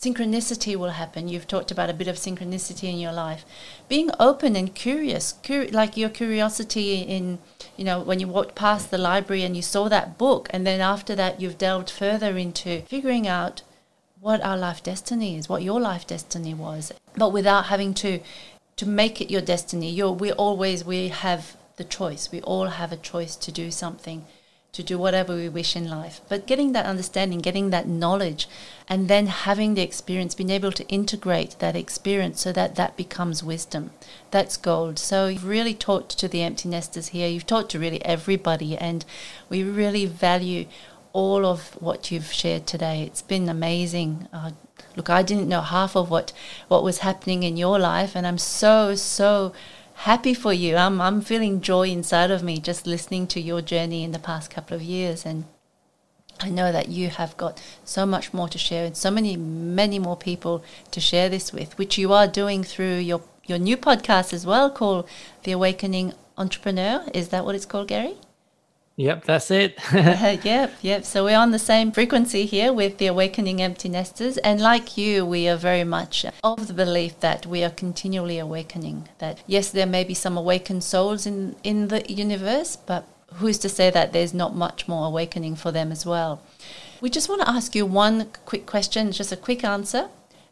[0.00, 1.26] Synchronicity will happen.
[1.26, 3.44] You've talked about a bit of synchronicity in your life.
[3.88, 7.40] Being open and curious, cur- like your curiosity in,
[7.76, 10.80] you know, when you walked past the library and you saw that book, and then
[10.80, 13.62] after that, you've delved further into figuring out
[14.20, 18.20] what our life destiny is, what your life destiny was, but without having to
[18.76, 19.90] to make it your destiny.
[19.90, 22.30] You're, we always we have the choice.
[22.30, 24.26] We all have a choice to do something,
[24.72, 26.20] to do whatever we wish in life.
[26.28, 28.46] But getting that understanding, getting that knowledge,
[28.86, 33.42] and then having the experience, being able to integrate that experience so that that becomes
[33.42, 33.90] wisdom.
[34.30, 34.98] That's gold.
[34.98, 37.28] So you've really talked to the empty nesters here.
[37.28, 39.04] You've talked to really everybody, and
[39.48, 40.66] we really value
[41.14, 43.02] all of what you've shared today.
[43.02, 44.28] It's been amazing.
[44.32, 44.50] Uh,
[44.94, 46.32] look, I didn't know half of what,
[46.68, 49.52] what was happening in your life, and I'm so, so
[49.98, 50.76] happy for you.
[50.76, 54.48] I'm, I'm feeling joy inside of me just listening to your journey in the past
[54.50, 55.26] couple of years.
[55.26, 55.44] And
[56.40, 59.98] I know that you have got so much more to share and so many, many
[59.98, 64.32] more people to share this with, which you are doing through your, your new podcast
[64.32, 65.08] as well called
[65.42, 67.04] The Awakening Entrepreneur.
[67.12, 68.14] Is that what it's called, Gary?
[68.98, 69.78] Yep, that's it.
[69.92, 71.04] yep, yep.
[71.04, 74.38] So we're on the same frequency here with the Awakening Empty Nesters.
[74.38, 79.08] And like you, we are very much of the belief that we are continually awakening.
[79.18, 83.68] That yes, there may be some awakened souls in, in the universe, but who's to
[83.68, 86.42] say that there's not much more awakening for them as well?
[87.00, 90.08] We just want to ask you one quick question, just a quick answer.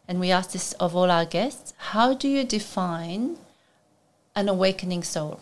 [0.07, 3.35] And we ask this of all our guests How do you define
[4.37, 5.41] an awakening soul?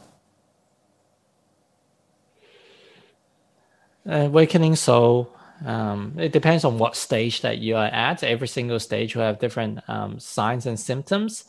[4.05, 5.31] Awakening soul
[5.65, 8.23] um, it depends on what stage that you are at.
[8.23, 11.45] Every single stage will have different um, signs and symptoms.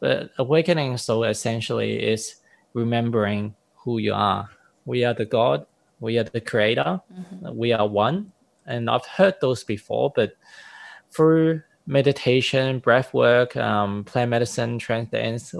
[0.00, 2.36] But awakening soul essentially is
[2.72, 4.48] remembering who you are.
[4.86, 5.66] We are the god
[6.00, 7.56] we are the creator mm-hmm.
[7.56, 8.32] we are one.
[8.66, 10.32] And i've heard those before but
[11.10, 15.54] through meditation breath work um, plant medicine trance dance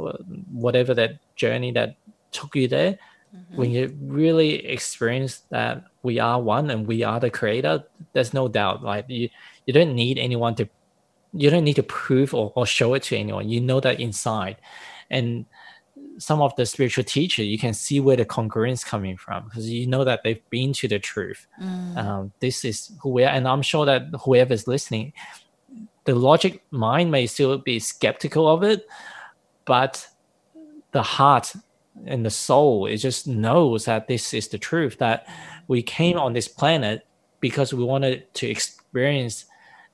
[0.53, 1.97] whatever that journey that
[2.33, 2.99] took you there
[3.35, 3.57] Mm-hmm.
[3.57, 8.49] When you really experience that we are one and we are the creator, there's no
[8.49, 8.83] doubt.
[8.83, 9.29] Like you,
[9.67, 10.69] you don't need anyone to,
[11.33, 13.49] you don't need to prove or, or show it to anyone.
[13.49, 14.57] You know that inside,
[15.11, 15.45] and
[16.19, 19.87] some of the spiritual teachers, you can see where the congruence coming from because you
[19.87, 21.47] know that they've been to the truth.
[21.63, 21.97] Mm.
[21.97, 25.13] Um, this is who we are, and I'm sure that whoever is listening,
[26.05, 28.87] the logic mind may still be skeptical of it,
[29.65, 30.09] but
[30.93, 31.55] the heart
[32.07, 35.27] and the soul it just knows that this is the truth that
[35.69, 37.07] we came on this planet
[37.41, 39.45] because we wanted to experience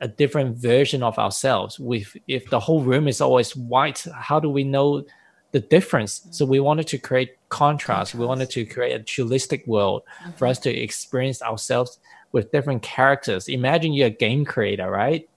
[0.01, 4.49] a different version of ourselves with if the whole room is always white how do
[4.49, 5.05] we know
[5.53, 8.15] the difference so we wanted to create contrast, contrast.
[8.15, 10.33] we wanted to create a dualistic world mm-hmm.
[10.33, 11.99] for us to experience ourselves
[12.33, 15.29] with different characters imagine you're a game creator right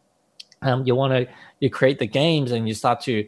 [0.63, 1.27] um, you want to
[1.59, 3.27] you create the games and you start to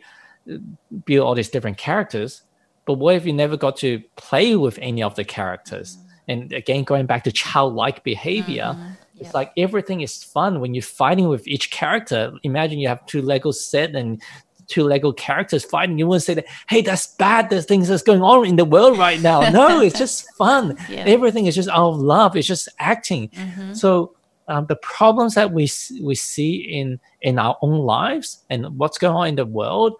[0.51, 0.57] uh,
[1.05, 2.41] build all these different characters
[2.89, 5.95] but what if you never got to play with any of the characters?
[5.95, 6.03] Mm.
[6.27, 8.97] And again, going back to childlike behavior, mm.
[9.17, 9.33] it's yep.
[9.35, 12.33] like everything is fun when you're fighting with each character.
[12.41, 14.19] Imagine you have two Lego set and
[14.65, 15.99] two Lego characters fighting.
[15.99, 17.51] You wouldn't say that, hey, that's bad.
[17.51, 19.47] There's things that's going on in the world right now.
[19.51, 20.75] No, it's just fun.
[20.89, 21.03] Yeah.
[21.05, 22.35] Everything is just out of love.
[22.35, 23.29] It's just acting.
[23.29, 23.73] Mm-hmm.
[23.73, 24.15] So
[24.47, 25.69] um, the problems that we
[26.01, 29.93] we see in in our own lives and what's going on in the world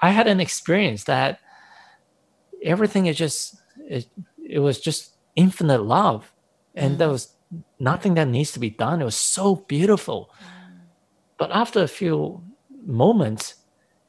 [0.00, 1.40] I had an experience that
[2.62, 3.56] everything is just
[3.88, 4.06] it,
[4.44, 6.32] it was just infinite love.
[6.74, 7.12] And there mm.
[7.12, 7.34] was
[7.78, 9.02] nothing that needs to be done.
[9.02, 10.30] It was so beautiful.
[10.32, 10.46] Mm.
[11.38, 12.42] But after a few
[12.86, 13.54] moments,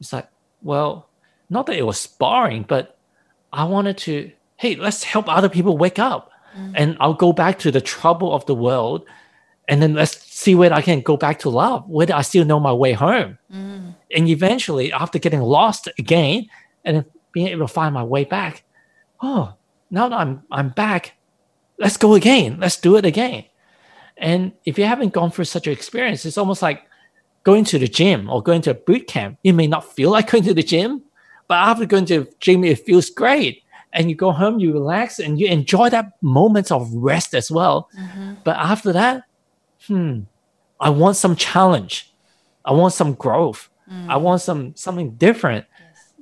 [0.00, 0.28] it's like,
[0.62, 1.08] well,
[1.50, 2.98] not that it was sparring, but
[3.52, 6.30] I wanted to, hey, let's help other people wake up.
[6.56, 6.72] Mm.
[6.74, 9.04] And I'll go back to the trouble of the world.
[9.68, 12.60] And then let's see where I can go back to love, whether I still know
[12.60, 13.38] my way home.
[13.52, 13.94] Mm.
[14.14, 16.48] And eventually, after getting lost again
[16.84, 18.64] and being able to find my way back,
[19.22, 19.54] oh,
[19.90, 21.14] now that I'm I'm back,
[21.78, 22.58] let's go again.
[22.60, 23.44] Let's do it again.
[24.16, 26.86] And if you haven't gone through such an experience, it's almost like
[27.42, 29.38] going to the gym or going to a boot camp.
[29.42, 31.02] You may not feel like going to the gym,
[31.48, 33.62] but after going to the gym, it feels great.
[33.92, 37.88] And you go home, you relax, and you enjoy that moment of rest as well.
[37.96, 38.34] Mm-hmm.
[38.42, 39.22] But after that,
[39.86, 40.20] hmm,
[40.80, 42.12] I want some challenge.
[42.64, 43.68] I want some growth.
[44.10, 45.66] I want some something different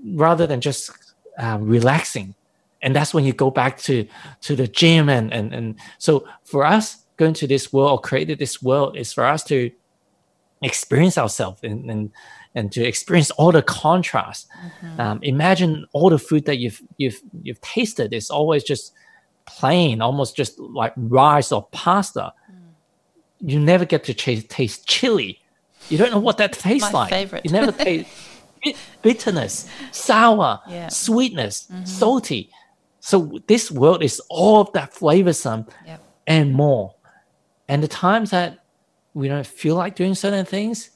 [0.04, 0.90] rather than just
[1.38, 2.34] um, relaxing.
[2.82, 4.06] And that's when you go back to
[4.42, 8.38] to the gym and and and so for us going to this world or created
[8.38, 9.70] this world is for us to
[10.62, 12.10] experience ourselves and and
[12.54, 14.48] and to experience all the contrast.
[14.98, 18.92] Um, imagine all the food that you've you've you've tasted is always just
[19.46, 22.32] plain, almost just like rice or pasta.
[23.44, 25.40] You never get to taste, taste chili.
[25.88, 27.10] You don't know what that tastes My like.
[27.10, 27.44] favorite.
[27.44, 28.08] You never taste
[29.02, 30.88] bitterness, sour, Yeah.
[30.88, 31.84] sweetness, mm-hmm.
[31.84, 32.50] salty.
[33.00, 36.00] So this world is all of that flavorsome Yep.
[36.28, 36.94] and more.
[37.68, 38.60] And the times that
[39.14, 40.90] we don't feel like doing certain things,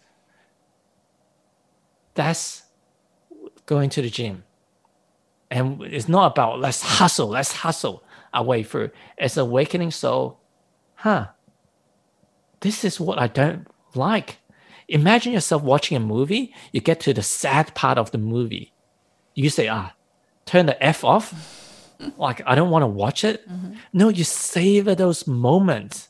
[2.14, 2.62] that's
[3.66, 4.44] going to the gym.
[5.51, 8.90] And it's not about let's hustle, let's hustle our way through.
[9.18, 10.40] It's awakening soul,
[10.94, 11.28] huh?
[12.66, 13.64] This is what I don't
[13.94, 14.38] like.
[14.88, 18.72] Imagine yourself watching a movie, you get to the sad part of the movie.
[19.36, 19.92] You say, ah,
[20.46, 21.32] turn the F off.
[22.18, 23.48] Like, I don't want to watch it.
[23.48, 23.72] Mm-hmm.
[23.94, 26.08] No, you savor those moments.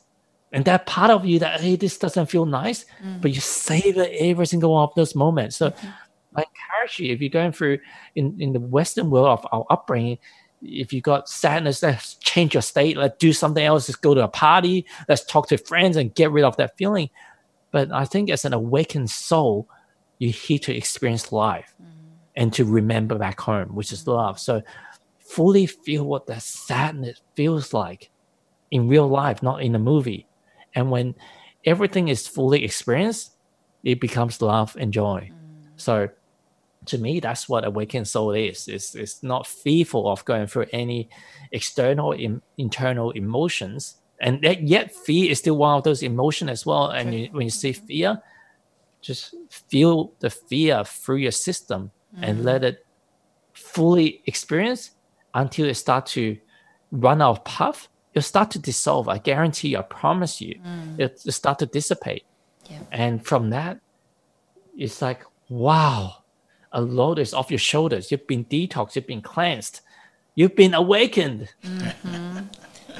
[0.51, 3.21] And that part of you that, hey, this doesn't feel nice, mm.
[3.21, 5.55] but you savor every single one of those moments.
[5.55, 5.87] So mm-hmm.
[6.35, 7.79] I encourage you, if you're going through
[8.15, 10.17] in, in the Western world of our upbringing,
[10.61, 14.23] if you got sadness, let's change your state, let's do something else, let's go to
[14.23, 17.09] a party, let's talk to friends and get rid of that feeling.
[17.71, 19.67] But I think as an awakened soul,
[20.19, 21.91] you're here to experience life mm-hmm.
[22.35, 24.39] and to remember back home, which is love.
[24.39, 24.61] So
[25.19, 28.09] fully feel what that sadness feels like
[28.71, 30.27] in real life, not in a movie.
[30.73, 31.15] And when
[31.65, 33.33] everything is fully experienced,
[33.83, 35.31] it becomes love and joy.
[35.31, 35.67] Mm.
[35.75, 36.09] So
[36.87, 38.67] to me, that's what awakened soul is.
[38.67, 41.09] It's, it's not fearful of going through any
[41.51, 43.95] external, im- internal emotions.
[44.19, 46.87] And that, yet fear is still one of those emotions as well.
[46.87, 48.21] And you, when you see fear,
[49.01, 52.43] just feel the fear through your system and mm.
[52.43, 52.85] let it
[53.53, 54.91] fully experience
[55.33, 56.37] until it start to
[56.91, 57.89] run out of puff.
[58.13, 59.07] It'll start to dissolve.
[59.07, 60.99] I guarantee you, I promise you, mm.
[60.99, 62.23] it'll start to dissipate.
[62.69, 62.79] Yeah.
[62.91, 63.79] And from that,
[64.75, 66.23] it's like, wow,
[66.71, 68.11] a load is off your shoulders.
[68.11, 69.81] You've been detoxed, you've been cleansed,
[70.35, 71.49] you've been awakened.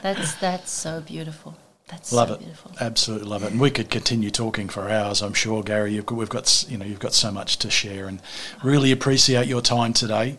[0.01, 1.57] That's that's so beautiful.
[1.88, 2.39] That's Love so it.
[2.39, 2.72] beautiful.
[2.82, 3.51] Absolutely love it.
[3.51, 5.93] And we could continue talking for hours, I'm sure, Gary.
[5.93, 8.22] You've got, we've got, you know, you've got so much to share and
[8.61, 10.38] really appreciate your time today.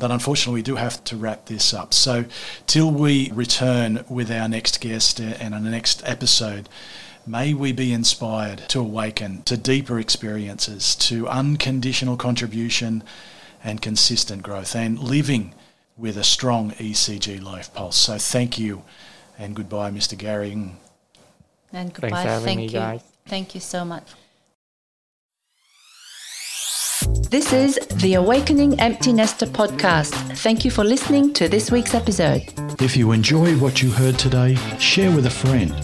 [0.00, 1.94] But unfortunately, we do have to wrap this up.
[1.94, 2.24] So
[2.66, 6.68] till we return with our next guest uh, and our next episode,
[7.28, 13.02] may we be inspired to awaken to deeper experiences, to unconditional contribution
[13.62, 15.54] and consistent growth and living
[15.96, 17.96] with a strong ECG life pulse.
[17.96, 18.82] So thank you
[19.38, 20.16] and goodbye, Mr.
[20.16, 20.52] Gary.
[20.52, 20.76] Ng.
[21.72, 22.22] And for goodbye.
[22.22, 22.70] having Thank me, you.
[22.70, 23.02] guys.
[23.26, 24.04] Thank you so much.
[27.30, 30.38] This is the Awakening Empty Nester podcast.
[30.38, 32.42] Thank you for listening to this week's episode.
[32.80, 35.74] If you enjoyed what you heard today, share with a friend.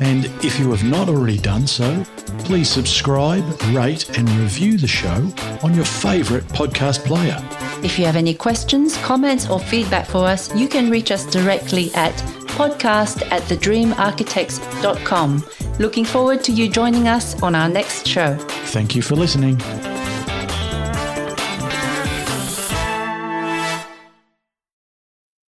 [0.00, 2.04] And if you have not already done so,
[2.40, 5.30] please subscribe, rate, and review the show
[5.62, 7.42] on your favourite podcast player.
[7.84, 11.92] If you have any questions, comments, or feedback for us, you can reach us directly
[11.94, 12.12] at
[12.58, 15.44] podcast at thedreamarchitects.com.
[15.78, 18.36] Looking forward to you joining us on our next show.
[18.66, 19.58] Thank you for listening.